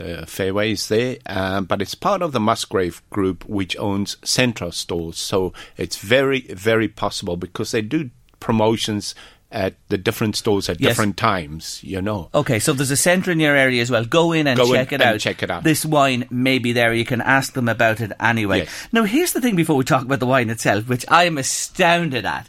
[0.00, 5.18] The is there, um, but it's part of the Musgrave Group, which owns Centra stores.
[5.18, 9.14] So it's very, very possible because they do promotions
[9.52, 10.90] at the different stores at Yes.
[10.90, 11.80] different times.
[11.82, 14.04] You know, Okay, so there's a Centra in your area as well.
[14.04, 15.20] Go in and Go in check it and out.
[15.20, 15.64] check it out.
[15.64, 16.94] This wine may be there.
[16.94, 18.58] You can ask them about it anyway.
[18.60, 18.88] Yes.
[18.92, 22.24] Now, here's the thing before we talk about the wine itself, which I am astounded
[22.24, 22.48] at.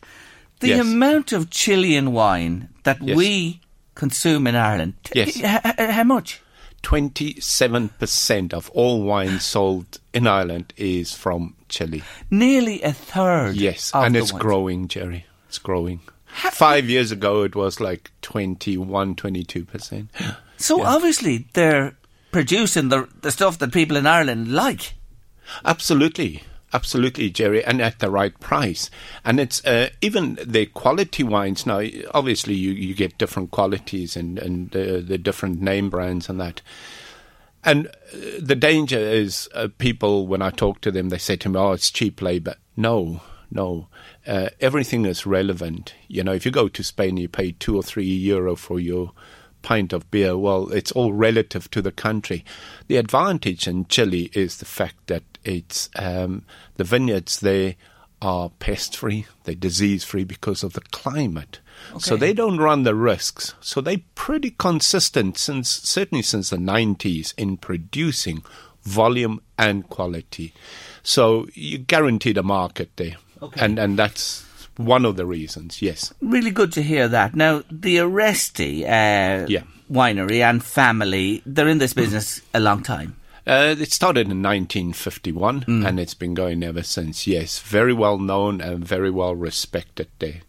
[0.60, 0.82] The Yes.
[0.82, 3.62] amount of Chilean wine that we
[3.96, 4.94] consume in Ireland.
[5.14, 5.38] Yes.
[5.38, 5.44] h-
[5.90, 6.40] how much?
[6.82, 12.04] Twenty-seven percent of all wine sold in Ireland is from Chile.
[12.30, 13.56] Nearly a third.
[13.56, 14.42] Yes, and it's wines.
[14.42, 15.26] growing, Jerry.
[15.48, 16.02] It's growing.
[16.26, 20.10] Five years ago, it was like 21, 22 percent.
[20.58, 21.96] So obviously they're
[22.32, 24.94] producing the the stuff that people in Ireland like.
[25.66, 26.44] Absolutely.
[26.74, 28.90] Absolutely, Jerry, and at the right price.
[29.26, 31.82] And it's uh, even the quality wines now.
[32.14, 36.62] Obviously, you, you get different qualities and and uh, the different name brands and that.
[37.64, 37.92] And uh,
[38.40, 41.74] the danger is uh, people when I talk to them, they say to me, "Oh,
[41.74, 43.88] it's cheap labor." No, no.
[44.26, 45.94] Uh, everything is relevant.
[46.08, 49.12] You know, if you go to Spain, you pay two or three euro for your
[49.62, 50.38] pint of beer.
[50.38, 52.44] Well, it's all relative to the country.
[52.88, 56.44] The advantage in Chile is the fact that it's um,
[56.78, 57.76] the vineyards there
[58.22, 61.60] are pest free, they're disease free because of the climate.
[61.98, 63.56] So they don't run the risks.
[63.60, 68.44] So they're pretty consistent since certainly since the 90s in producing
[68.84, 70.54] volume and quality.
[71.02, 73.16] So you guarantee the market there.
[73.42, 73.66] Okay.
[73.66, 74.46] And and that's
[74.78, 76.14] one of the reasons, yes.
[76.22, 77.36] Really good to hear that.
[77.36, 79.64] Now, the Aresti uh, Yeah.
[79.92, 83.16] winery and family, they're in this business a long time.
[83.48, 87.26] Uh, it started in 1951 and it's been going ever since.
[87.28, 90.42] Yes, very well known and very well respected there.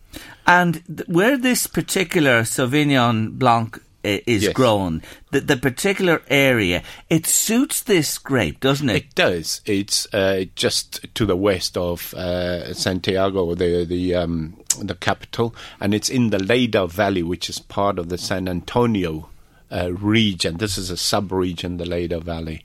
[0.46, 4.52] And th- where this particular Sauvignon Blanc uh, is Yes.
[4.52, 8.96] grown, the, the particular area, it suits this grape, doesn't it?
[8.96, 9.60] It does.
[9.64, 15.94] It's uh, just to the west of uh, Santiago, the the um, the capital, and
[15.94, 19.28] it's in the Leyda Valley, which is part of the San Antonio
[19.72, 20.58] uh, region.
[20.58, 22.62] This is a sub-region, the Leyda Valley,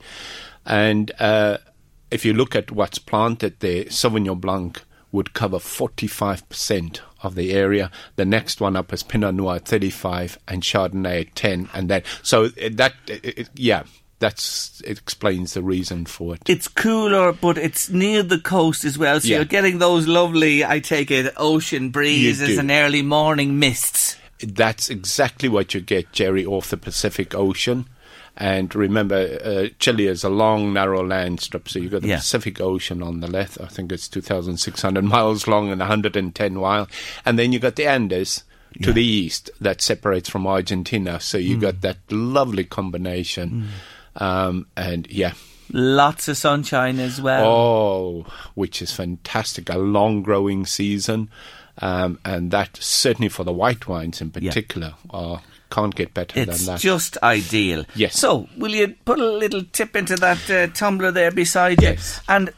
[0.66, 1.58] and uh,
[2.10, 7.90] if you look at what's planted there, Sauvignon Blanc would cover 45% of the area.
[8.16, 12.02] The next one up is Pinot Noir at 35 and Chardonnay at 10 and then
[12.22, 13.84] so uh, that it, it, yeah,
[14.18, 16.42] that's it explains the reason for it.
[16.48, 19.36] it's cooler, but it's near the coast as well, so Yeah.
[19.36, 24.16] you're getting those lovely, I take it, ocean breezes and early morning mists.
[24.40, 27.86] That's exactly what you get, Jerry, off the Pacific Ocean.
[28.36, 32.16] And remember, uh, Chile is a long, narrow land strip, so you've got the Yeah.
[32.18, 33.60] Pacific Ocean on the left.
[33.60, 36.86] I think it's 2,600 miles long and 110 wide.
[37.24, 38.44] And then you've got the Andes
[38.82, 41.18] to the east that separates from Argentina.
[41.18, 43.68] So you've got that lovely combination.
[44.14, 45.32] Um, and yeah,
[45.70, 47.44] Lots of sunshine as well.
[47.46, 49.68] Oh, which is fantastic.
[49.68, 51.28] A long growing season.
[51.80, 54.50] Um, and that certainly for the white wines in Yeah.
[54.50, 55.38] particular uh,
[55.70, 56.80] can't get better It's than that.
[56.80, 57.84] just ideal.
[57.94, 58.18] Yes.
[58.18, 62.20] So, will you put a little tip into that uh, tumbler there beside Yes.
[62.28, 62.34] you?
[62.34, 62.50] And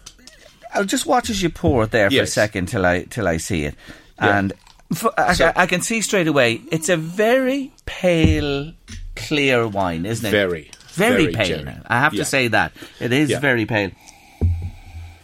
[0.73, 3.39] I'll just watch as you pour it there for a second till I till I
[3.39, 3.75] see it.
[4.23, 4.39] Yeah.
[4.39, 4.53] And
[4.93, 8.73] f- I, So- I can see straight away it's a very pale,
[9.17, 10.31] clear wine, isn't it?
[10.31, 11.59] Very, very, very, pale.
[11.65, 11.77] Jerry.
[11.89, 12.23] I have Yeah.
[12.23, 13.41] to say that it is Yeah.
[13.41, 13.91] very pale.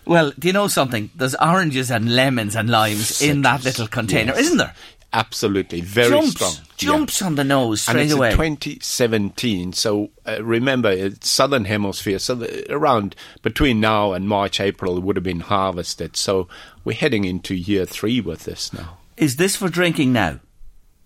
[0.07, 1.11] Well, do you know something?
[1.15, 4.43] There's oranges and lemons and limes in that little container, yes.
[4.43, 4.75] isn't there?
[5.13, 5.81] Absolutely.
[5.81, 6.53] Very jumps, strong.
[6.53, 6.63] Yeah.
[6.77, 8.29] jumps on the nose and straight it's away.
[8.29, 9.73] a 2017.
[9.73, 12.19] So uh, remember, it's southern hemisphere.
[12.19, 16.17] So around between now and March, April, it would have been harvested.
[16.17, 16.49] So
[16.85, 18.99] we're heading into year three with this now.
[19.17, 20.41] is this for drinking now?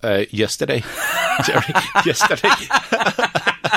[0.02, 0.82] Uh, yesterday,
[1.44, 1.62] Jerry,
[2.04, 2.48] yesterday.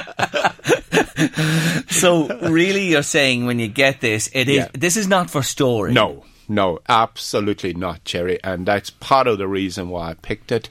[1.89, 4.67] So really, you're saying when you get this, it is Yeah.
[4.73, 5.93] this is not for storage.
[5.93, 8.39] No, no, absolutely not, Jerry.
[8.43, 10.69] And that's part of the reason why I picked it.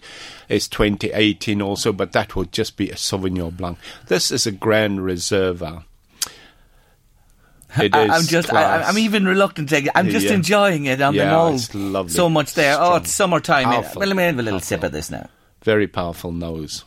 [0.49, 3.79] It's 2018 also, but that would just be a Sauvignon Blanc.
[4.09, 5.85] This is a Grand Reserva.
[7.79, 9.93] It I, I'm just, I, I'm even reluctant to take it.
[9.95, 10.35] I'm just Yeah.
[10.35, 11.67] enjoying it I'm Yeah, nose.
[11.67, 12.13] it's lovely.
[12.13, 12.77] So much there.
[12.79, 13.65] Oh, it's summertime.
[13.65, 14.01] Powerful.
[14.01, 14.67] Well, let me have a little Powerful.
[14.77, 15.29] sip of this now.
[15.65, 16.85] very powerful nose.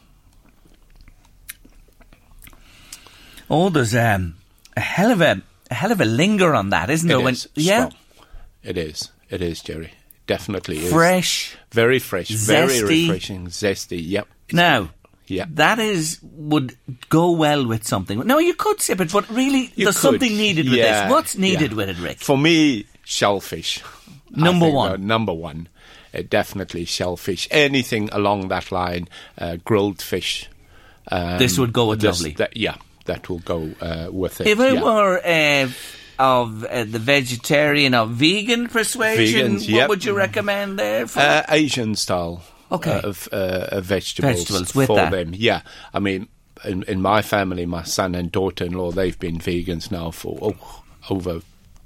[3.50, 4.36] Oh, there's um,
[4.76, 7.24] a hell of a, a hell of a linger on that, isn't It there?
[7.24, 7.94] when is yeah, strong.
[8.64, 9.12] It is.
[9.30, 9.92] It is, Jerry.
[10.28, 10.92] definitely is.
[10.92, 11.56] Fresh.
[11.72, 12.30] Very fresh.
[12.30, 13.08] Very Zesty.
[13.08, 13.48] refreshing.
[13.48, 14.02] Zesty.
[14.04, 14.28] Yep.
[14.54, 14.90] Now,
[15.28, 15.46] Yeah.
[15.54, 16.76] that is would
[17.10, 18.20] go well with something.
[18.26, 20.02] No, you could sip it, but really, You there's could.
[20.12, 21.12] something needed with Yeah, this.
[21.12, 21.78] What's needed yeah.
[21.78, 22.20] with it, Rick?
[22.20, 23.84] For me, shellfish.
[24.32, 24.92] Number one.
[24.92, 25.68] uh, number one.
[26.14, 27.48] Uh, definitely shellfish.
[27.52, 30.48] Anything along that line, uh, grilled fish.
[31.12, 32.32] Um, This would go with this- lovely.
[32.34, 32.76] That, yeah,
[33.06, 34.48] that will go uh, with it.
[34.48, 34.84] If I yeah.
[34.84, 35.70] were uh,
[36.20, 39.90] of uh, the vegetarian or vegan persuasion, Vegans, what yep.
[39.90, 41.08] would you recommend there?
[41.08, 41.20] For?
[41.20, 42.44] Uh, Asian style.
[42.72, 42.92] Okay.
[42.92, 45.12] uh, of uh, vegetables, Vegetables with for that.
[45.12, 45.34] them.
[45.36, 45.62] Yeah,
[45.94, 46.28] I mean,
[46.64, 51.42] in, in my family, my son and daughter-in-law, they've been vegans now for oh, over,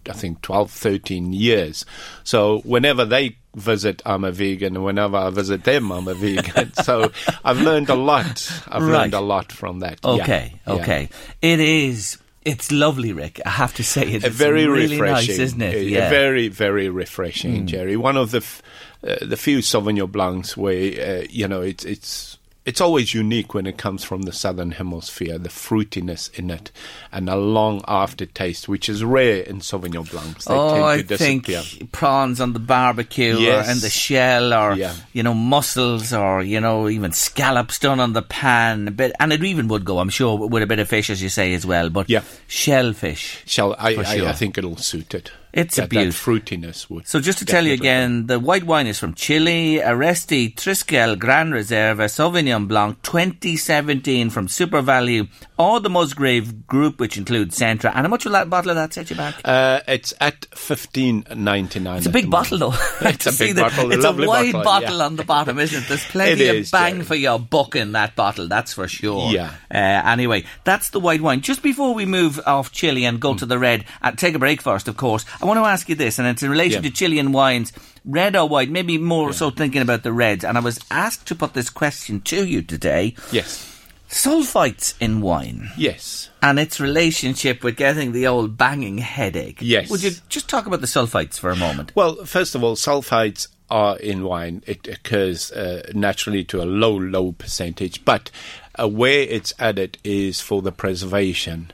[0.09, 1.86] I think, 12, 13 years.
[2.24, 6.74] So whenever they visit, I'm a vegan, and whenever I visit them, I'm a vegan.
[6.84, 7.12] so
[7.43, 8.50] I've learned a lot.
[8.68, 9.02] I've Right.
[9.02, 10.00] learned a lot from that.
[10.04, 10.74] Yeah, okay, yeah.
[10.74, 11.10] okay.
[11.41, 12.18] It is.
[12.45, 13.41] It's lovely, Rick.
[13.45, 14.04] I have to say.
[14.14, 15.88] It's very really refreshing, nice, isn't it?
[15.88, 16.10] Yeah.
[16.10, 17.97] very, very refreshing, Jerry.
[17.97, 18.62] One of the f-
[19.06, 23.66] uh, the few Sauvignon Blancs where uh, you know it's it's it's always unique when
[23.66, 25.38] it comes from the southern hemisphere.
[25.39, 26.72] The fruitiness in it
[27.12, 30.45] and a long aftertaste, which is rare in Sauvignon Blancs.
[30.45, 31.49] They oh, I to think
[31.91, 33.70] prawns on the barbecue or Yes.
[33.70, 34.93] and the shell or, Yeah.
[35.14, 38.88] you know, mussels or, you know, even scallops done on the pan.
[38.88, 41.24] A bit, and it even would go, I'm sure, with a bit of fish, as
[41.24, 41.89] you say, as well.
[41.89, 42.22] But Yeah.
[42.47, 43.43] shellfish.
[43.45, 44.28] shell, I, I, sure.
[44.28, 45.32] I think it'll suit it.
[45.52, 46.14] It's a beaut.
[46.14, 47.08] Fruitiness would.
[47.08, 51.52] So just to tell you again, the white wine is from Chile, Aresti Trisquel Gran
[51.52, 55.28] Reserva Sauvignon Blanc 2017 from SuperValu
[55.58, 57.86] or the Musgrave Group, which includes Centra.
[57.95, 59.36] And how much will that bottle of that set you back?
[59.43, 61.97] Uh, it's at fifteen ninety nine.
[61.97, 62.74] It's a big bottle, though.
[63.02, 65.06] It's a big the- bottle, It's a wide bottle, bottle, yeah.
[65.06, 65.88] on the bottom, isn't it?
[65.88, 67.06] There's plenty It of bang Jerry.
[67.06, 69.32] for your buck in that bottle, that's for sure.
[69.32, 69.52] Yeah.
[69.74, 71.41] Uh, anyway, that's the white wine.
[71.41, 74.62] Just before we move off Chile and go to the red, and take a break
[74.62, 76.90] first, of course, I want to ask you this, and it's in relation Yeah.
[76.90, 77.72] to Chilean wines,
[78.06, 80.44] red or white, maybe more so thinking about the reds.
[80.44, 83.16] And I was asked to put this question to you today.
[83.32, 83.66] Yes.
[84.10, 86.30] Sulfites in wine Yes.
[86.42, 89.60] and its relationship with getting the old banging headache.
[89.62, 89.90] Yes.
[89.90, 91.92] Would you just talk about the sulfites for a moment?
[91.96, 94.64] Well, first of all, sulfites are in wine.
[94.66, 98.32] It occurs uh, naturally to a low, low percentage, but
[98.80, 101.72] uh, where it's added is for the preservation.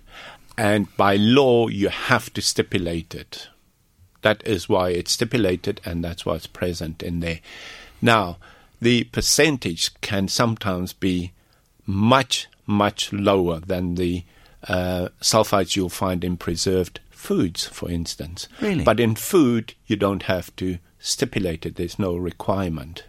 [0.57, 3.47] And by law, you have to stipulate it.
[4.25, 7.41] That is why it's stipulated, and that's why it's present in there.
[8.01, 8.37] Now,
[8.81, 11.31] the percentage can sometimes be
[11.85, 14.23] much, much lower than the
[14.67, 18.47] uh, sulfites you'll find in preserved foods, for instance.
[18.61, 18.83] Really?
[18.83, 21.75] But in food, you don't have to stipulate it.
[21.75, 23.03] There's no requirement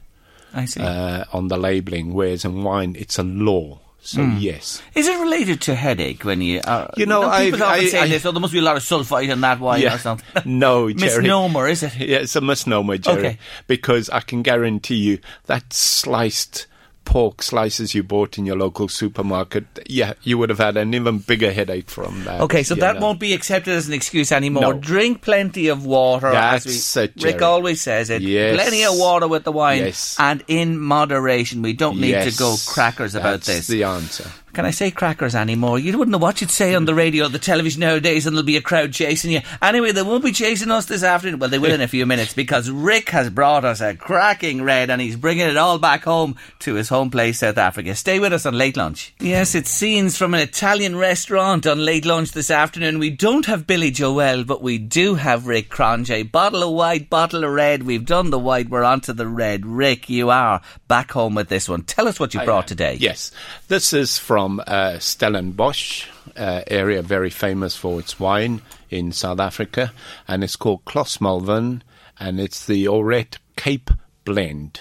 [0.52, 0.82] I see.
[0.82, 3.80] uh, on the labeling, whereas in wine, it's a law.
[4.06, 4.36] So, Hmm.
[4.38, 4.80] yes.
[4.94, 6.60] Is it related to headache when you?
[6.60, 8.24] Uh, You know, people I- often I- say I- this.
[8.24, 10.24] Oh, there must be a lot of sulfite in that wine or something.
[10.44, 11.22] no, Jerry.
[11.22, 11.92] misnomer, is it?
[11.98, 13.18] Yeah, it's a misnomer, Jerry.
[13.18, 13.38] Okay.
[13.66, 16.66] Because I can guarantee you that sliced
[17.06, 21.18] pork slices you bought in your local supermarket, yeah, you would have had an even
[21.18, 22.42] bigger headache from that.
[22.42, 23.00] Okay, so that know.
[23.00, 24.62] won't be accepted as an excuse anymore.
[24.62, 24.72] No.
[24.74, 26.30] Drink plenty of water.
[26.32, 28.20] That's as we, Rick always says it.
[28.20, 28.56] Yes.
[28.56, 30.16] Plenty of water with the wine, Yes.
[30.18, 31.62] and in moderation.
[31.62, 33.66] We don't need Yes, to go crackers about that's this.
[33.68, 34.30] the answer.
[34.56, 35.78] Can I say crackers anymore?
[35.78, 38.46] You wouldn't know what you'd say on the radio or the television nowadays, and there'll
[38.46, 39.42] be a crowd chasing you.
[39.60, 41.38] Anyway, they won't be chasing us this afternoon.
[41.38, 44.88] Well, they will in a few minutes because Rick has brought us a cracking red,
[44.88, 47.94] and he's bringing it all back home to his home place, South Africa.
[47.94, 49.14] Stay with us on Late Lunch.
[49.20, 52.98] Yes, it's scenes from an Italian restaurant on Late Lunch this afternoon.
[52.98, 56.32] We don't have Billy Joel, but we do have Rick Cronje.
[56.32, 57.82] Bottle of white, bottle of red.
[57.82, 59.66] We've done the white, we're on to the red.
[59.66, 61.82] Rick, you are back home with this one.
[61.82, 62.96] Tell us what you brought today.
[62.98, 63.32] Yes,
[63.68, 66.06] this is from uh, Stellenbosch
[66.36, 69.92] uh, area, very famous for its wine in South Africa,
[70.28, 71.82] and it's called Clos Malverne,
[72.18, 73.90] and it's the Auret Cape
[74.24, 74.80] blend,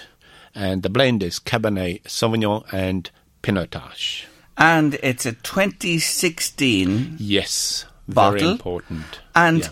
[0.54, 3.10] and the blend is Cabernet Sauvignon and
[3.42, 4.24] Pinotage.
[4.58, 7.16] And it's a 2016.
[7.18, 8.38] Yes, Bottle.
[8.38, 9.20] very important.
[9.34, 9.70] And Yeah.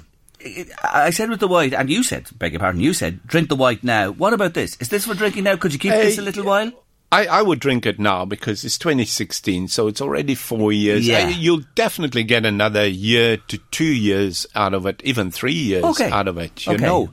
[0.93, 3.57] I said with the white, and you said, beg your pardon, you said, drink the
[3.57, 4.11] white now.
[4.11, 4.77] What about this?
[4.79, 5.57] Is this for drinking now?
[5.57, 6.71] Could you keep this a Uh, little while?
[7.15, 11.07] I, I would drink it now because it's 2016, so it's already four years.
[11.07, 11.27] Yeah.
[11.27, 15.85] Uh, You'll definitely get another year to two years out of it, even three years
[15.85, 16.11] Okay.
[16.11, 16.67] out of it.
[16.67, 16.85] You Okay.
[16.85, 17.11] know,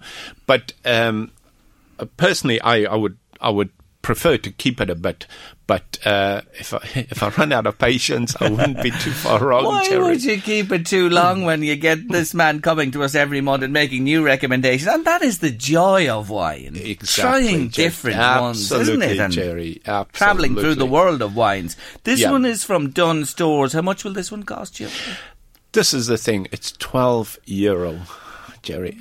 [0.47, 1.31] but um,
[1.99, 3.69] uh, personally, I, I would I would
[4.01, 5.27] prefer to keep it a bit.
[5.67, 9.39] But uh, if I if I run out of patience, I wouldn't be too far
[9.45, 9.65] wrong.
[9.65, 13.15] Why would you keep it too long when you get this man coming to us
[13.15, 14.87] every month and making new recommendations?
[14.87, 16.73] And that is the joy of wine.
[16.75, 17.21] Exactly,
[17.51, 17.87] Trying Jerry.
[17.87, 19.19] different ones, isn't it?
[19.19, 19.81] And Jerry.
[19.85, 20.17] Absolutely.
[20.17, 21.77] traveling through the world of wines.
[22.03, 22.31] This Yeah.
[22.31, 23.73] one is from Dunnes Stores.
[23.73, 24.89] How much will this one cost you?
[25.73, 26.47] This is the thing.
[26.51, 28.01] It's twelve euro,
[28.61, 28.97] Jerry,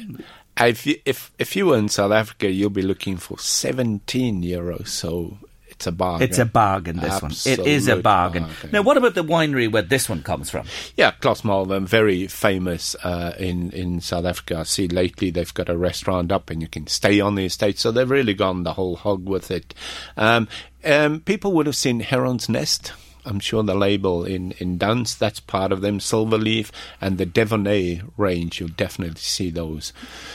[0.61, 4.89] If you, if if you were in South Africa, you'll be looking for 17 euros.
[4.89, 5.39] So
[5.81, 6.29] it's a bargain.
[6.29, 7.31] It's a bargain, this one.
[7.31, 8.43] It is a bargain.
[8.43, 8.71] bargain.
[8.71, 10.67] Now, what about the winery where this one comes from?
[10.95, 14.59] Yeah, Clos Malverne, very famous uh, in in South Africa.
[14.59, 17.79] I see lately they've got a restaurant up, and you can stay on the estate.
[17.79, 19.73] So they've really gone the whole hog with it.
[20.19, 20.49] Um,
[20.85, 22.93] um, people would have seen Heron's Nest.
[23.25, 25.99] I'm sure the label in in Dunnes that's part of them.
[25.99, 29.93] Silverleaf and the Devonet range, you'll definitely see those.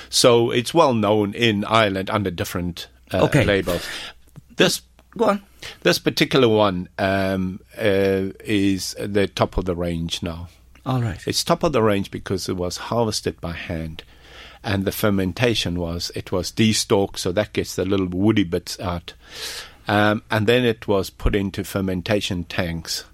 [0.09, 3.43] So it's well known in Ireland under different uh, Okay.
[3.45, 3.85] labels.
[4.55, 4.81] This
[5.17, 5.41] Go on.
[5.83, 10.49] this particular one um, uh, is the top of the range now.
[10.85, 11.19] All right.
[11.25, 14.03] It's top of the range because it was harvested by hand,
[14.63, 19.13] and the fermentation was it was destalked, so that gets the little woody bits out,
[19.87, 23.05] um, and then it was put into fermentation tanks,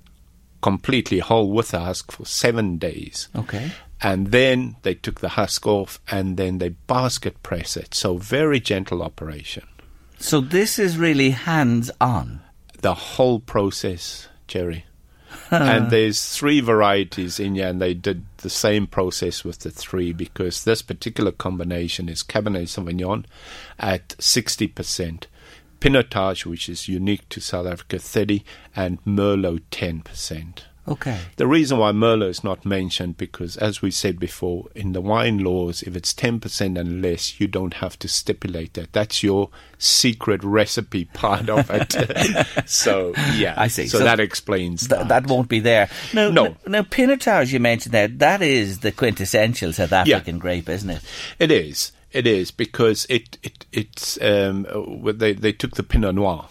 [0.61, 3.29] completely whole with the husk for seven days.
[3.35, 3.71] Okay.
[4.01, 7.93] And then they took the husk off, and then they basket press it.
[7.93, 9.67] So very gentle operation.
[10.17, 12.41] So this is really hands on.
[12.81, 14.85] the whole process, Jerry.
[15.51, 20.13] and there's three varieties in here, and they did the same process with the three
[20.13, 23.25] because this particular combination is Cabernet Sauvignon
[23.79, 25.25] at 60%,
[25.81, 28.43] Pinotage, which is unique to South Africa, 30,
[28.75, 30.59] and Merlot 10%.
[30.87, 31.19] Okay.
[31.35, 35.37] The reason why Merlot is not mentioned because, as we said before, in the wine
[35.37, 38.91] laws, if it's ten percent and less, you don't have to stipulate that.
[38.91, 41.95] That's your secret recipe part of it.
[42.67, 43.85] so yeah, I see.
[43.87, 45.07] So, So that explains Th- that.
[45.09, 45.87] that won't be there.
[46.15, 46.57] No, No.
[46.65, 50.15] Now, Pinotage, you mentioned there, that is the quintessential South Yeah.
[50.15, 51.01] African grape, isn't it?
[51.37, 51.91] It is.
[52.11, 54.67] It is because it it it's um
[55.17, 56.47] they they took the Pinot Noir,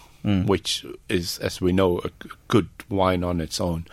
[0.46, 2.10] which is as we know a
[2.48, 3.86] good wine on its own,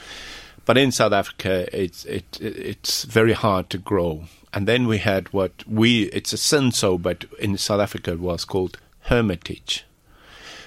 [0.66, 4.26] but in South Africa it's it it's very hard to grow.
[4.54, 8.46] And then we had what we it's a Cinsault, but in South Africa it was
[8.46, 9.86] called Hermitage.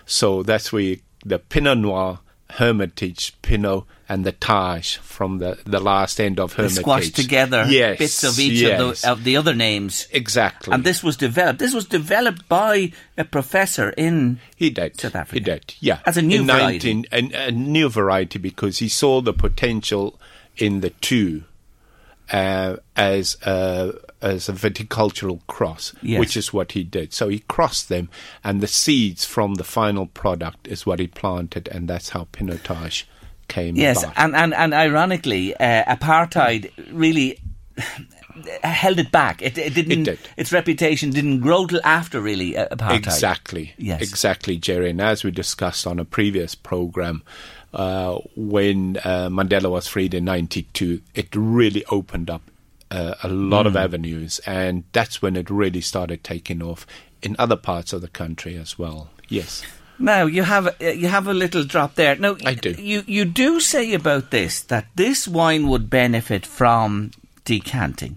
[0.07, 2.21] So that's where you, the Pinot Noir,
[2.51, 6.81] Hermitage, Pinot, and the Taj from the, the last end of They Hermitage.
[6.81, 8.81] squashed together yes, bits of each yes.
[8.81, 10.09] of, the, of the other names.
[10.11, 10.73] Exactly.
[10.73, 11.59] And this was developed.
[11.59, 14.41] This was developed by a professor in.
[14.57, 15.01] He did.
[15.01, 15.35] South Africa.
[15.35, 15.75] He did.
[15.81, 16.01] Yeah.
[16.07, 16.95] As a new in variety.
[16.95, 20.19] 19 a, a new variety because he saw the potential
[20.57, 21.45] in the two
[22.33, 23.93] uh, as a,
[24.23, 26.21] as a viticultural cross, Yes.
[26.21, 27.13] which is what he did.
[27.13, 28.09] So he crossed them,
[28.45, 33.05] and the seeds from the final product is what he planted, and that's how Pinotage
[33.49, 34.15] came Yes, about.
[34.17, 37.39] and, and, and ironically, uh, apartheid really
[38.63, 39.43] held it back.
[39.43, 39.93] It, it didn't.
[39.93, 40.19] It did.
[40.37, 42.97] Its reputation didn't grow till after really uh, apartheid.
[42.97, 43.75] Exactly.
[43.77, 44.03] Yes.
[44.03, 44.91] Exactly, Jerry.
[44.91, 47.23] And as we discussed on a previous program,
[47.73, 52.43] uh, when uh, Mandela was freed in '92, it really opened up
[52.91, 53.69] uh, a lot Hmm.
[53.69, 56.87] of avenues, and that's when it really started taking off
[57.23, 59.11] in other parts of the country as well.
[59.29, 59.63] Yes.
[59.99, 62.17] Now you have you have a little drop there.
[62.17, 62.71] No, I do.
[62.73, 67.11] You you do say about this that this wine would benefit from
[67.45, 68.17] decanting.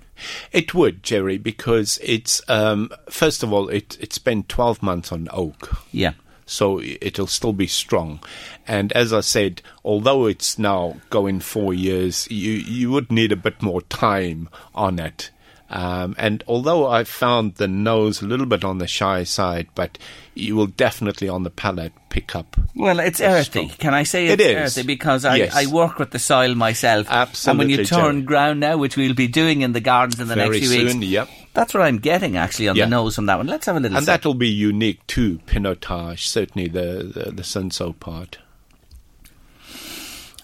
[0.54, 5.28] It would, Jerry, because it's um, first of all, it it spent twelve months on
[5.32, 5.84] oak.
[5.92, 6.14] Yeah.
[6.46, 8.20] So it'll still be strong.
[8.68, 13.36] And as I said, although it's now going four years, you you would need a
[13.38, 15.30] bit more time on it.
[15.70, 19.98] Um, and although I found the nose a little bit on the shy side, but
[20.36, 22.56] you will definitely on the palate pick up.
[22.76, 23.70] Well, it's earthy.
[23.70, 25.56] Can I say It it's earthy because I, Yes.
[25.56, 27.08] I work with the soil myself.
[27.10, 27.50] Absolutely.
[27.52, 28.22] And when you turn Jerry.
[28.22, 31.00] ground now, which we'll be doing in the gardens in the Very next few soon,
[31.00, 31.30] weeks, yep.
[31.54, 32.86] That's what I'm getting actually on Yeah.
[32.86, 33.48] the nose from that one.
[33.48, 33.98] Let's have a little.
[33.98, 34.14] And sip.
[34.22, 38.40] that'll be unique to Pinotage, certainly the, the, the Cinsault part.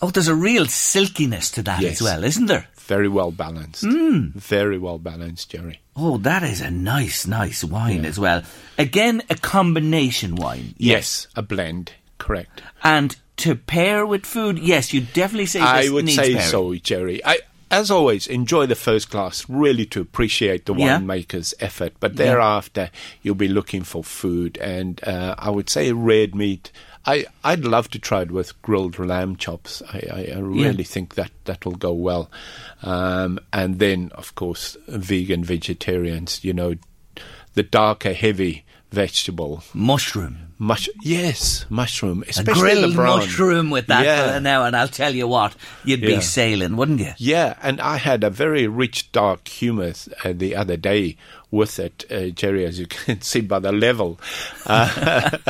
[0.01, 1.93] oh, there's a real silkiness to that Yes.
[1.93, 2.67] as well, isn't there?
[2.75, 3.83] Very well balanced.
[3.83, 4.27] Hmm.
[4.35, 5.79] Very well balanced, Jerry.
[5.95, 8.43] Oh, that is a nice, nice wine as well.
[8.77, 10.73] Again, a combination wine.
[10.77, 12.61] Yes, a blend, correct.
[12.83, 16.47] And to pair with food, yes, you definitely say I would say pairing.
[16.49, 17.23] so, Jerry.
[17.23, 17.39] I,
[17.71, 20.99] as always, enjoy the first class, really to appreciate the Yeah.
[20.99, 21.93] winemaker's effort.
[21.99, 22.89] But thereafter,
[23.21, 26.71] you'll be looking for food, and uh, I would say red meat.
[27.05, 29.81] I, I'd love to try it with grilled lamb chops.
[29.93, 32.29] I, I, I really think that that will go well.
[32.83, 36.75] Um, and then, of course, vegan vegetarians, you know,
[37.53, 39.63] the darker, heavy vegetable.
[39.73, 40.48] Mushroom.
[40.61, 43.19] Mush- yes, mushroom, A especially grilled the brown.
[43.19, 44.39] mushroom with that Yeah.
[44.39, 45.55] now, and I'll tell you what,
[45.85, 47.13] you'd be sailing, wouldn't you?
[47.17, 51.15] Yeah, and I had a very rich dark humus uh, the other day
[51.51, 54.19] with it, uh, Jerry, as you can see by the level.
[54.65, 55.31] Uh,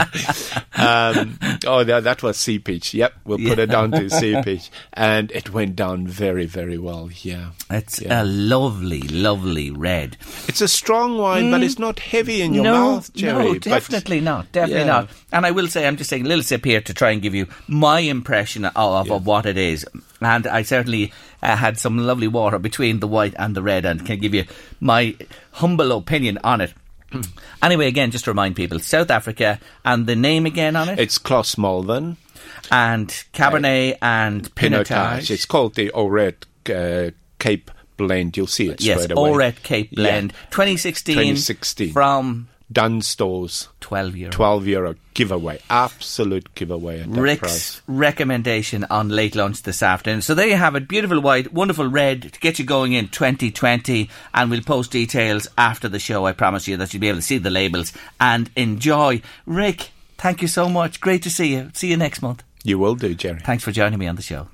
[0.77, 2.93] um, oh, that, that was seepage.
[2.93, 4.71] Yep, we'll put it down to seepage.
[4.93, 7.09] And it went down very, very well.
[7.21, 7.51] Yeah.
[7.69, 8.23] It's Yeah.
[8.23, 10.17] a lovely, lovely red.
[10.47, 13.45] It's a strong wine, but it's not heavy in your no, mouth, Jerry.
[13.45, 14.51] No, but- definitely not.
[14.51, 14.87] Definitely Yeah.
[14.87, 15.09] not.
[15.31, 17.35] And I will say, I'm just taking a little sip here to try and give
[17.35, 19.85] you my impression of, of what it is.
[20.21, 24.05] And I certainly uh, had some lovely water between the white and the red and
[24.05, 24.45] can give you
[24.79, 25.15] my
[25.53, 26.73] humble opinion on it.
[27.63, 31.17] anyway, again, just to remind people, South Africa and the name again on it, It's
[31.17, 32.17] Clos Malverne.
[32.71, 34.85] and Cabernet and Pinotage.
[34.87, 35.31] Pinotage.
[35.31, 38.37] It's called the Auret uh, Cape Blend.
[38.37, 39.31] You'll see it yes, straight away.
[39.31, 39.95] Auret Cape Yeah.
[40.03, 41.93] Blend, 2016, 2016.
[41.93, 43.67] from Dunnes Stores.
[43.81, 44.31] 12 euro.
[44.31, 45.59] 12 euro giveaway.
[45.69, 47.81] Absolute giveaway at that Rick's price.
[47.87, 50.21] recommendation on late lunch this afternoon.
[50.21, 50.87] So there you have it.
[50.87, 54.09] Beautiful white, wonderful red to get you going in 2020.
[54.33, 56.25] And we'll post details after the show.
[56.25, 59.21] I promise you that you'll be able to see the labels and enjoy.
[59.45, 61.01] Rick, thank you so much.
[61.01, 61.71] Great to see you.
[61.73, 62.43] See you next month.
[62.63, 63.39] You will do, Jerry.
[63.39, 64.47] Thanks for joining me on the show.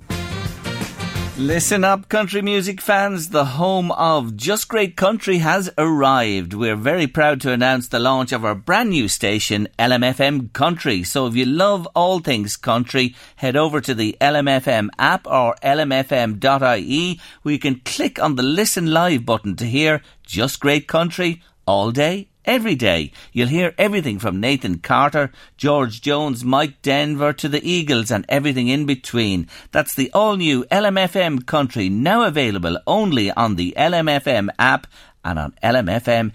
[1.38, 3.28] Listen up, country music fans.
[3.28, 6.54] The home of Just Great Country has arrived.
[6.54, 11.04] We're very proud to announce the launch of our brand new station, LMFM Country.
[11.04, 17.20] So if you love all things country, head over to the LMFM app or lmfm.ie
[17.42, 21.92] where you can click on the listen live button to hear Just Great Country all
[21.92, 23.12] day every day.
[23.32, 28.68] You'll hear everything from Nathan Carter, George Jones, Mike Denver to the Eagles and everything
[28.68, 29.48] in between.
[29.72, 34.88] That's the all new LMFM country now available only on the LMFM app
[35.26, 36.32] and on lmfm.ie.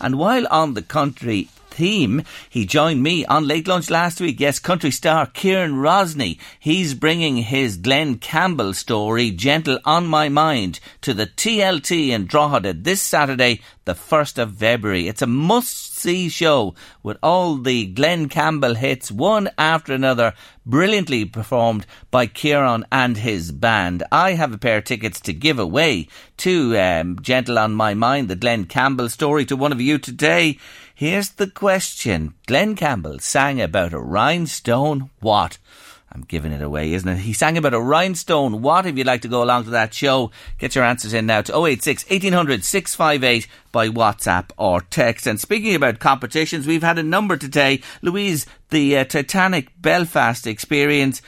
[0.00, 2.22] And while on the country theme.
[2.48, 4.40] He joined me on late lunch last week.
[4.40, 6.38] Yes, country star Kieran Rosney.
[6.58, 12.72] He's bringing his Glenn Campbell story, Gentle on My Mind, to the TLT in Drogheda
[12.72, 15.06] this Saturday, the 1st of February.
[15.06, 20.32] It's a must see show with all the Glenn Campbell hits, one after another,
[20.64, 24.02] brilliantly performed by Kieran and his band.
[24.10, 26.08] I have a pair of tickets to give away
[26.38, 30.58] to um, Gentle on My Mind, the Glenn Campbell story to one of you today.
[30.96, 32.32] Here's the question.
[32.46, 35.58] Glenn Campbell sang about a rhinestone what?
[36.10, 37.18] I'm giving it away, isn't it?
[37.18, 38.86] He sang about a rhinestone what?
[38.86, 41.66] If you'd like to go along to that show, get your answers in now to
[41.66, 45.26] 086 1800 658 by WhatsApp or text.
[45.26, 47.82] And speaking about competitions, we've had a number today.
[48.00, 51.20] Louise, the uh, Titanic Belfast experience,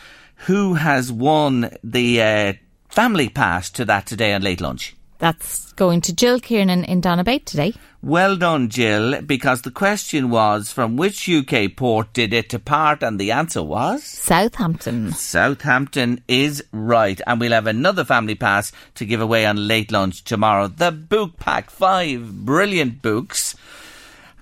[0.46, 2.52] who has won the uh,
[2.88, 4.96] family pass to that today on late lunch?
[5.18, 7.74] That's going to Jill Kiernan in Donabate today.
[8.00, 13.18] Well done, Jill, because the question was from which UK port did it depart, and
[13.18, 15.12] the answer was Southampton.
[15.12, 17.20] Southampton is right.
[17.26, 20.68] And we'll have another family pass to give away on late lunch tomorrow.
[20.68, 23.56] The Book Pack, five brilliant books.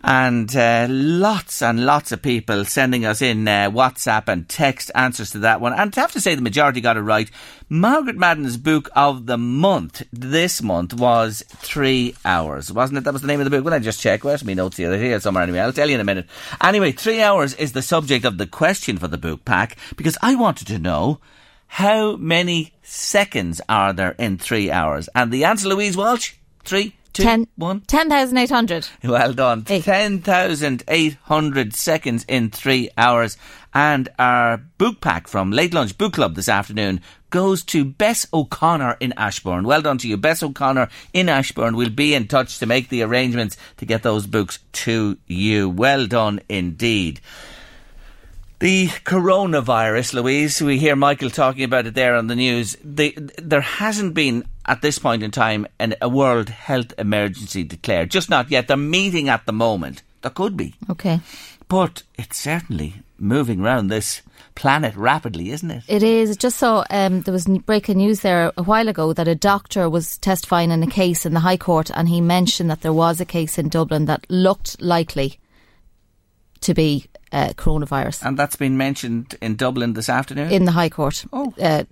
[0.09, 5.33] And uh, lots and lots of people sending us in uh, WhatsApp and text answers
[5.33, 5.73] to that one.
[5.73, 7.29] And I have to say the majority got it right.
[7.69, 13.05] Margaret Madden's book of the month this month was Three Hours, wasn't it?
[13.05, 13.65] That was the name of the book.
[13.65, 14.23] Well, I just check.
[14.23, 14.91] Where's my notes here?
[14.91, 15.59] They're here somewhere anyway.
[15.59, 16.29] I'll tell you in a minute.
[16.63, 20.37] Anyway, Three Hours is the subject of the question for the book pack because I
[20.37, 21.19] wanted to know
[21.67, 25.09] how many seconds are there in three hours?
[25.17, 26.35] And the answer, Louise Walsh,
[26.65, 27.47] three, two, Ten.
[27.57, 27.81] one.
[27.81, 28.89] 10,800.
[29.03, 29.65] Well done.
[29.65, 33.37] 10,800 seconds in three hours.
[33.73, 37.01] And our book pack from Late Lunch Book Club this afternoon
[37.31, 39.65] goes to Bess O'Connor in Ashbourne.
[39.65, 41.77] Well done to you, Bess O'Connor in Ashbourne.
[41.77, 45.69] We'll be in touch to make the arrangements to get those books to you.
[45.69, 47.21] Well done indeed.
[48.59, 52.75] The coronavirus, Louise, we hear Michael talking about it there on the news.
[52.83, 58.11] The, there hasn't been, at this point in time, an, a world health emergency declared.
[58.11, 58.69] Just not yet.
[58.69, 60.03] They're meeting at the moment.
[60.23, 60.75] There could be.
[60.91, 61.21] Okay.
[61.69, 64.23] But it's certainly moving around this
[64.55, 65.83] planet rapidly, isn't it?
[65.89, 66.37] It is.
[66.37, 70.17] Just saw um, there was breaking news there a while ago that a doctor was
[70.19, 73.25] testifying in a case in the High Court and he mentioned that there was a
[73.25, 75.39] case in Dublin that looked likely
[76.61, 80.51] to be uh, coronavirus And that's been mentioned in Dublin this afternoon.
[80.51, 81.25] in the High Court.
[81.33, 81.53] Oh.
[81.61, 81.85] Uh,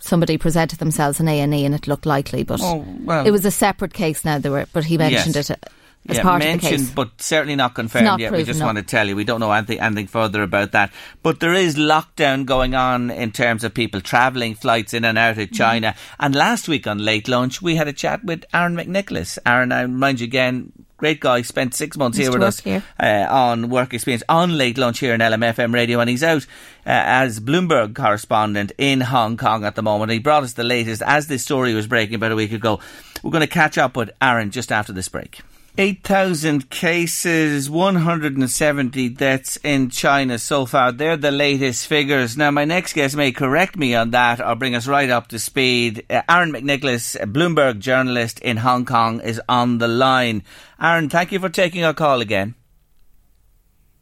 [0.00, 3.26] somebody presented themselves in A and E, and it looked likely, but Oh, well.
[3.26, 4.24] it was a separate case.
[4.24, 5.50] Now there were, but he mentioned Yes.
[5.50, 5.68] it
[6.08, 6.90] as yeah, part of the mentioned, case.
[6.90, 8.32] but certainly not confirmed not yet.
[8.32, 8.66] we just no.
[8.66, 10.90] want to tell you we don't know anything, anything further about that.
[11.22, 15.32] But there is lockdown going on in terms of people travelling, flights in and out
[15.36, 15.42] Mm-hmm.
[15.42, 15.94] of China.
[16.18, 19.38] And last week on Late Lunch, we had a chat with Aaron McNicholas.
[19.44, 21.42] Aaron, I remind you again, great guy.
[21.42, 22.82] Spent six months Used here with us here.
[22.98, 26.44] uh, on work experience on late lunch here in LMFM radio, and he's out
[26.86, 26.90] uh,
[27.22, 30.10] as Bloomberg correspondent in Hong Kong at the moment.
[30.12, 32.80] He brought us the latest as this story was breaking about a week ago.
[33.22, 35.40] We're going to catch up with Aaron just after this break.
[35.78, 40.92] 8,000 cases, 170 deaths in China so far.
[40.92, 42.36] They're the latest figures.
[42.36, 45.38] Now, my next guest may correct me on that or bring us right up to
[45.38, 46.04] speed.
[46.10, 50.42] Uh, Aaron McNicholas, a Bloomberg journalist in Hong Kong, is on the line.
[50.80, 52.54] Aaron, thank you for taking our call again.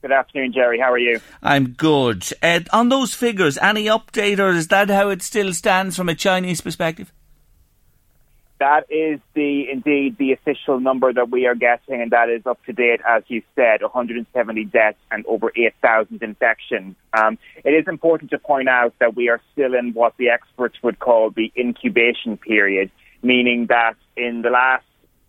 [0.00, 0.78] Good afternoon, Jerry.
[0.78, 1.20] How are you?
[1.42, 2.24] I'm good.
[2.42, 6.14] Uh, on those figures, any update or is that how it still stands from a
[6.14, 7.12] Chinese perspective?
[8.58, 12.62] That is the indeed the official number that we are getting, and that is up
[12.64, 16.96] to date, as you said, 170 deaths and over 8,000 infections.
[17.12, 20.76] Um, it is important to point out that we are still in what the experts
[20.82, 22.90] would call the incubation period,
[23.22, 24.84] meaning that in the last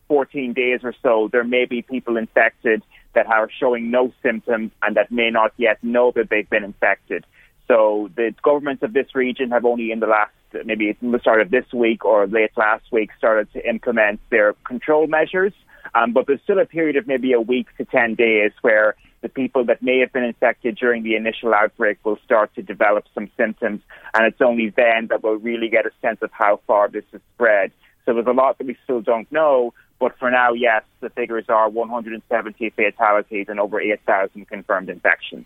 [0.08, 2.82] 14 days or so, there may be people infected
[3.14, 7.26] that are showing no symptoms and that may not yet know that they've been infected.
[7.70, 10.32] So the governments of this region have only in the last,
[10.66, 15.06] maybe the start of this week or late last week, started to implement their control
[15.08, 15.54] measures.
[15.94, 19.30] Um, but there's still a period of maybe a week to 10 days where the
[19.30, 23.30] people that may have been infected during the initial outbreak will start to develop some
[23.38, 23.82] symptoms.
[24.14, 27.22] And it's only then that we'll really get a sense of how far this has
[27.36, 27.72] spread.
[28.06, 29.74] So there's a lot that we still don't know.
[30.00, 35.46] But for now, yes, the figures are 170 fatalities and over 8,000 confirmed infections.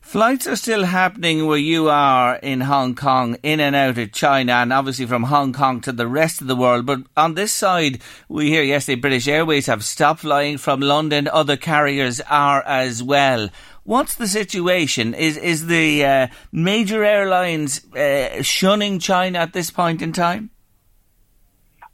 [0.00, 4.54] Flights are still happening where you are in Hong Kong, in and out of China,
[4.54, 6.86] and obviously from Hong Kong to the rest of the world.
[6.86, 11.28] But on this side, we hear yesterday British Airways have stopped flying from London.
[11.28, 13.50] Other carriers are as well.
[13.84, 15.14] What's the situation?
[15.14, 20.50] Is is the uh, major airlines uh, shunning China at this point in time?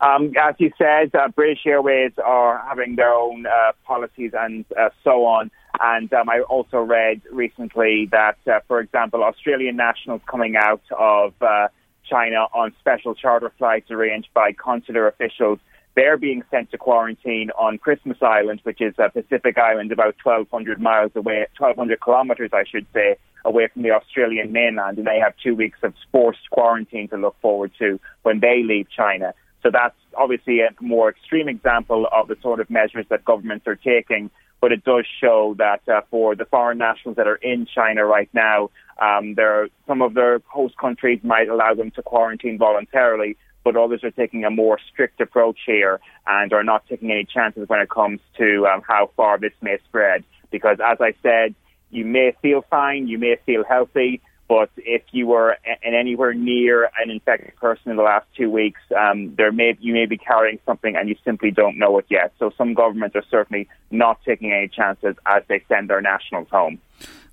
[0.01, 4.91] Um, as you said, uh, British Airways are having their own uh, policies and uh,
[5.03, 5.51] so on.
[5.81, 11.33] And um, I also read recently that, uh, for example, Australian nationals coming out of
[11.41, 11.69] uh,
[12.09, 15.59] China on special charter flights arranged by consular officials,
[15.95, 20.81] they're being sent to quarantine on Christmas Island, which is a Pacific island about 1,200
[20.81, 23.17] miles away, 1,200 kilometres, I should say,
[23.47, 24.99] away from the Australian mainland.
[24.99, 28.89] And they have two weeks of forced quarantine to look forward to when they leave
[28.91, 29.33] China.
[29.67, 33.75] So that's obviously a more extreme example of the sort of measures that governments are
[33.75, 34.31] taking.
[34.61, 38.29] But it does show that uh, for the foreign nationals that are in China right
[38.33, 38.71] now,
[39.03, 44.05] um, there some of their host countries might allow them to quarantine voluntarily, but others
[44.05, 45.99] are taking a more strict approach here
[46.29, 49.79] and are not taking any chances when it comes to um, how far this may
[49.89, 50.23] spread.
[50.53, 51.57] Because as I said,
[51.91, 56.85] you may feel fine, you may feel healthy, but if you were a- anywhere near
[57.03, 60.59] an infected person in the last two weeks, um, there may you may be carrying
[60.67, 62.33] something and you simply don't know it yet.
[62.39, 66.79] So some governments are certainly not taking any chances as they send their nationals home.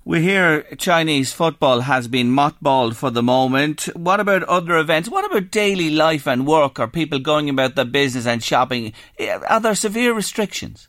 [0.06, 3.84] We hear Chinese football has been mothballed for the moment.
[3.96, 5.08] What about other events?
[5.08, 6.78] What about daily life and work?
[6.78, 8.92] Are people going about their business and shopping?
[9.18, 10.88] Eh, Are there severe restrictions?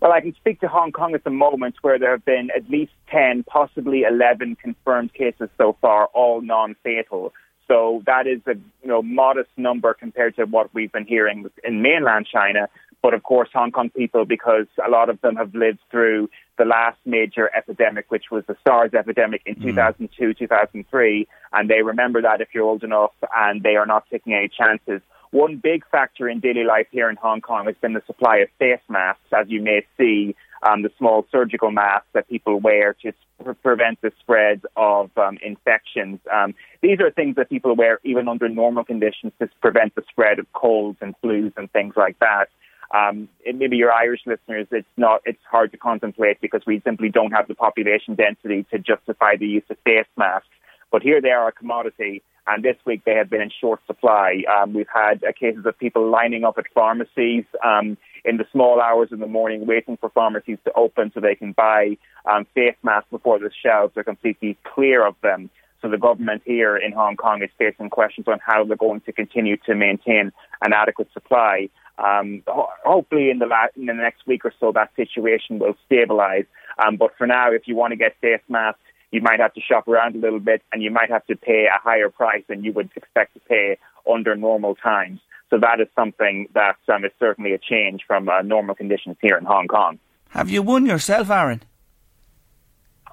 [0.00, 2.70] Well, I can speak to Hong Kong at the moment where there have been at
[2.70, 7.32] least 10, possibly 11 confirmed cases so far, all non-fatal.
[7.66, 11.82] So that is a you know modest number compared to what we've been hearing in
[11.82, 12.68] mainland China.
[13.02, 16.64] But of course, Hong Kong people, because a lot of them have lived through the
[16.64, 19.62] last major epidemic, which was the SARS epidemic in mm.
[19.62, 24.32] 2002, 2003, and they remember that if you're old enough, and they are not taking
[24.34, 25.00] any chances.
[25.30, 28.48] One big factor in daily life here in Hong Kong has been the supply of
[28.58, 33.12] face masks, as you may see, um, the small surgical masks that people wear to
[33.44, 36.18] pre- prevent the spread of um, infections.
[36.32, 40.38] Um, these are things that people wear even under normal conditions to prevent the spread
[40.38, 42.48] of colds and flus and things like that.
[42.92, 47.32] Um, maybe your Irish listeners, it's not, it's hard to contemplate because we simply don't
[47.32, 50.48] have the population density to justify the use of face masks.
[50.90, 54.42] But here they are a commodity, and this week they have been in short supply.
[54.56, 58.80] Um, we've had uh, cases of people lining up at pharmacies um, in the small
[58.80, 62.76] hours in the morning, waiting for pharmacies to open so they can buy um, face
[62.82, 65.50] masks before the shelves are completely clear of them.
[65.80, 69.12] So the government here in Hong Kong is facing questions on how they're going to
[69.12, 70.32] continue to maintain
[70.64, 71.68] an adequate supply.
[71.98, 75.74] Um, ho- hopefully, in the, la- in the next week or so, that situation will
[75.86, 76.46] stabilize.
[76.84, 78.80] Um, but for now, if you want to get face masks,
[79.10, 81.66] you might have to shop around a little bit, and you might have to pay
[81.66, 83.78] a higher price than you would expect to pay
[84.10, 85.20] under normal times.
[85.50, 89.36] So that is something that um, is certainly a change from uh, normal conditions here
[89.36, 89.98] in Hong Kong.
[90.30, 91.62] Have you won yourself, Aaron?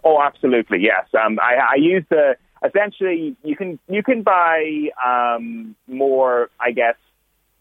[0.03, 1.07] Oh, absolutely, yes.
[1.19, 2.35] Um, I, I use the
[2.65, 6.95] essentially you can you can buy um, more, I guess,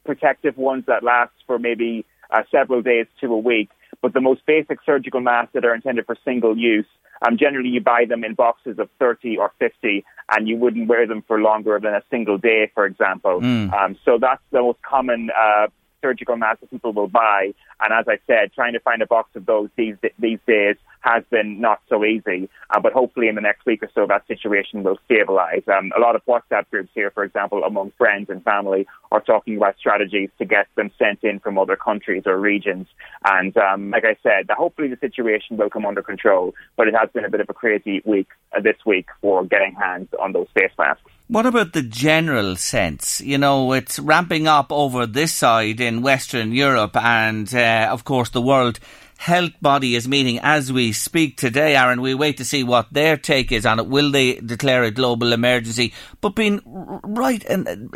[0.05, 3.71] protective ones that last for maybe uh, several days to a week.
[4.03, 6.87] But the most basic surgical masks that are intended for single use,
[7.27, 11.07] um, generally you buy them in boxes of 30 or 50, and you wouldn't wear
[11.07, 13.41] them for longer than a single day, for example.
[13.41, 13.73] Mm.
[13.73, 15.69] Um, so that's the most common uh,
[16.05, 17.55] surgical masks that people will buy.
[17.81, 21.23] And as I said, trying to find a box of those these these days has
[21.31, 22.49] been not so easy.
[22.71, 25.67] Uh, but hopefully, in the next week or so, that situation will stabilise.
[25.69, 29.57] Um, a lot of WhatsApp groups here, for example, among friends and family, are talking
[29.57, 32.87] about strategies to get them sent in from other countries or regions.
[33.25, 36.55] And um, like I said, hopefully the situation will come under control.
[36.77, 39.75] But it has been a bit of a crazy week uh, this week for getting
[39.75, 41.14] hands on those face masks.
[41.27, 43.23] What about the general sense?
[43.23, 48.29] You know, it's ramping up over this side in Western Europe and, uh, of course,
[48.29, 48.79] the world
[49.25, 52.03] health body is meeting as we speak today, Aaron.
[52.03, 53.87] We wait to see what their take is on it.
[53.87, 55.95] Will they declare a global emergency?
[56.21, 57.43] But being right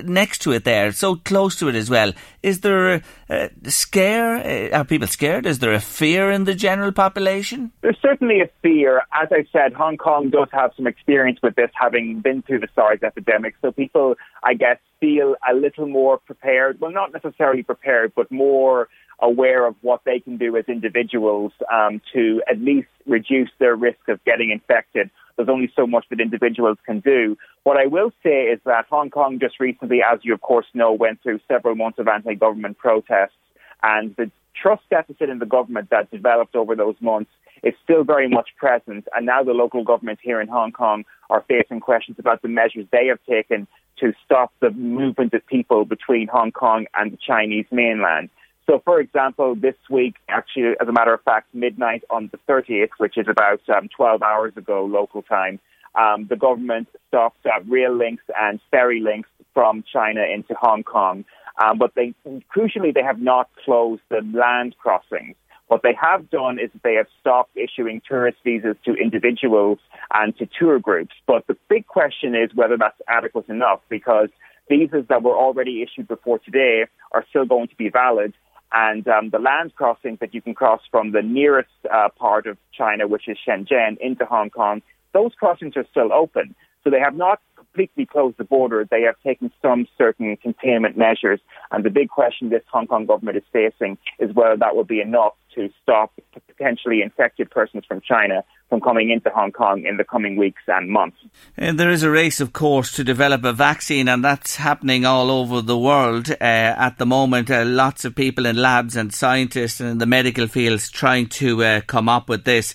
[0.02, 4.36] next to it there, so close to it as well, is there a, a scare?
[4.36, 5.44] Eh, are people scared?
[5.44, 7.72] Is there a fear in the general population?
[7.82, 9.02] There's certainly a fear.
[9.12, 12.68] As I said, Hong Kong does have some experience with this, having been through the
[12.74, 13.54] SARS epidemic.
[13.60, 16.80] So people, I guess, feel a little more prepared.
[16.80, 18.88] Well, not necessarily prepared, but more
[19.20, 24.08] aware of what they can do as individuals um, to at least reduce their risk
[24.08, 25.10] of getting infected.
[25.36, 27.36] There's only so much that individuals can do.
[27.64, 30.92] What I will say is that Hong Kong just recently, as you of course know,
[30.92, 33.36] went through several months of anti-government protests
[33.82, 34.30] and the
[34.60, 37.30] trust deficit in the government that developed over those months
[37.62, 39.06] is still very much present.
[39.14, 42.86] And now the local government here in Hong Kong are facing questions about the measures
[42.90, 43.66] they have taken
[44.00, 48.30] to stop the movement of people between Hong Kong and the Chinese mainland.
[48.68, 52.90] So, for example, this week, actually, as a matter of fact, midnight on the 30th,
[52.98, 55.58] which is about um, 12 hours ago local time,
[55.94, 61.24] um, the government stopped uh, rail links and ferry links from China into Hong Kong.
[61.62, 62.14] Um, but they,
[62.54, 65.34] crucially, they have not closed the land crossings.
[65.68, 69.78] What they have done is they have stopped issuing tourist visas to individuals
[70.12, 71.14] and to tour groups.
[71.26, 74.28] But the big question is whether that's adequate enough because
[74.68, 78.34] visas that were already issued before today are still going to be valid
[78.72, 82.58] and um, the land crossings that you can cross from the nearest uh, part of
[82.72, 84.82] China, which is Shenzhen, into Hong Kong,
[85.12, 86.54] those crossings are still open.
[86.84, 87.40] So they have not
[87.72, 88.86] completely closed the border.
[88.90, 91.40] They have taken some certain containment measures.
[91.70, 95.00] And the big question this Hong Kong government is facing is whether that will be
[95.00, 96.12] enough to stop
[96.46, 100.90] potentially infected persons from China from coming into Hong Kong in the coming weeks and
[100.90, 101.16] months.
[101.56, 105.30] And there is a race, of course, to develop a vaccine, and that's happening all
[105.30, 107.50] over the world uh, at the moment.
[107.50, 111.64] Uh, lots of people in labs and scientists and in the medical fields trying to
[111.64, 112.74] uh, come up with this.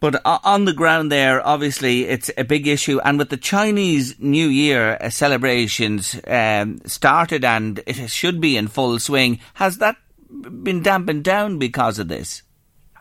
[0.00, 3.00] But on the ground there, obviously, it's a big issue.
[3.00, 8.98] And with the Chinese New Year celebrations um, started and it should be in full
[8.98, 9.96] swing, has that
[10.62, 12.42] been dampened down because of this?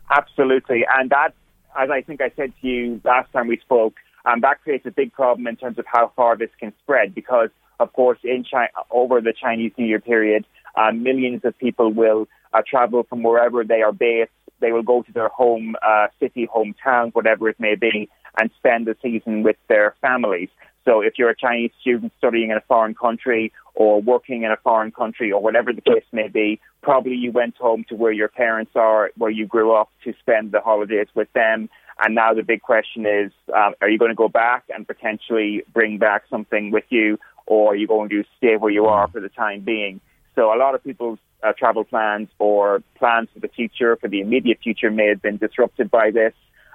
[0.09, 0.85] Absolutely.
[0.95, 1.33] And that,
[1.77, 3.95] as I think I said to you last time we spoke,
[4.25, 7.49] um, that creates a big problem in terms of how far this can spread because,
[7.79, 10.45] of course, in China, over the Chinese New Year period,
[10.75, 14.31] um, millions of people will uh, travel from wherever they are based
[14.63, 18.09] they will go to their home uh, city, hometown, whatever it may be,
[18.39, 20.49] and spend the season with their families.
[20.85, 24.57] So if you're a Chinese student studying in a foreign country or working in a
[24.57, 28.27] foreign country or whatever the case may be, probably you went home to where your
[28.27, 31.69] parents are, where you grew up to spend the holidays with them.
[32.03, 35.63] And now the big question is, um, are you going to go back and potentially
[35.73, 39.21] bring back something with you or are you going to stay where you are for
[39.21, 40.01] the time being?
[40.35, 44.21] So a lot of people's uh, travel plans or plans for the future, for the
[44.21, 46.33] immediate future, may have been disrupted by this.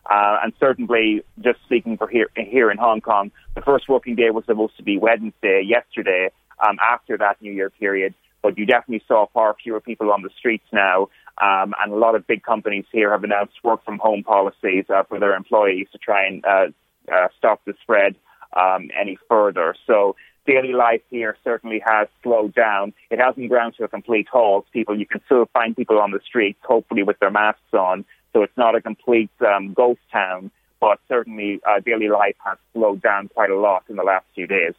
[0.09, 4.31] Uh, and certainly, just speaking for here, here in Hong Kong, the first working day
[4.31, 6.31] was supposed to be Wednesday, yesterday,
[6.67, 8.15] um, after that New Year period.
[8.43, 11.09] But you definitely saw far fewer people on the streets now.
[11.41, 15.03] Um, and a lot of big companies here have announced work from home policies uh,
[15.05, 16.67] for their employees to try and uh,
[17.13, 18.17] uh, stop the spread
[18.57, 19.75] um, any further.
[19.87, 20.17] So
[20.49, 22.95] daily life here certainly has slowed down.
[23.11, 24.67] It hasn't ground to a complete halt.
[24.73, 28.05] People, you can still find people on the streets, hopefully with their masks on.
[28.33, 30.51] So it's not a complete um, ghost town,
[30.81, 34.47] but certainly uh, daily life has slowed down quite a lot in the last few
[34.47, 34.75] days.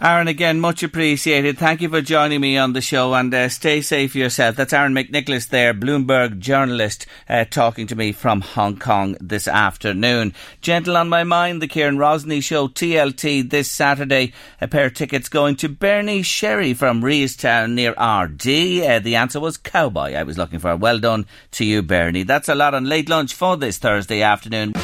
[0.00, 1.58] Aaron, again, much appreciated.
[1.58, 4.54] Thank you for joining me on the show and uh, stay safe yourself.
[4.54, 10.34] That's Aaron McNicholas there, Bloomberg journalist, uh, talking to me from Hong Kong this afternoon.
[10.60, 14.32] Gentle on my mind, the Kieran Rosney show, TLT, this Saturday.
[14.60, 18.88] A pair of tickets going to Bernie Sherry from Reaghstown near Ardee.
[18.88, 20.76] Uh, the answer was Cowboy I was looking for.
[20.76, 22.22] Well done to you, Bernie.
[22.22, 24.74] That's a lot on late lunch for this Thursday afternoon.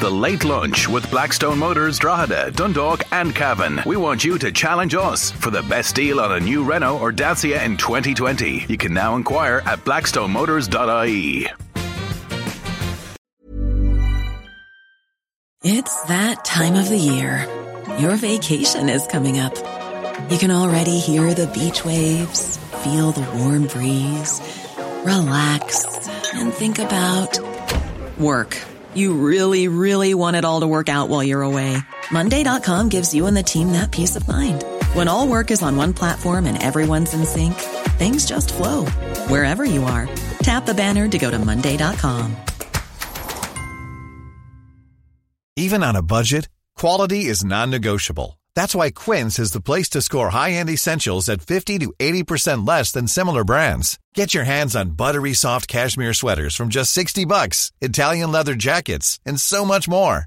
[0.00, 3.80] The Late Lunch with Blackstone Motors, Drogheda, Dundalk, and Cavan.
[3.84, 7.12] We want you to challenge us for the best deal on a new Renault or
[7.12, 8.66] Dacia in 2020.
[8.68, 11.48] You can now inquire at blackstonemotors.ie.
[15.64, 17.46] It's that time of the year.
[17.98, 19.54] Your vacation is coming up.
[20.30, 24.40] You can already hear the beach waves, feel the warm breeze,
[25.04, 25.84] relax,
[26.34, 27.40] and think about
[28.18, 28.56] work.
[28.94, 31.78] You really, really want it all to work out while you're away.
[32.10, 34.64] Monday.com gives you and the team that peace of mind.
[34.94, 37.54] When all work is on one platform and everyone's in sync,
[37.98, 38.86] things just flow
[39.28, 40.08] wherever you are.
[40.42, 42.36] Tap the banner to go to Monday.com.
[45.56, 48.38] Even on a budget, quality is non-negotiable.
[48.54, 52.92] That's why Quince is the place to score high-end essentials at 50 to 80% less
[52.92, 53.98] than similar brands.
[54.14, 59.18] Get your hands on buttery soft cashmere sweaters from just 60 bucks, Italian leather jackets,
[59.26, 60.26] and so much more.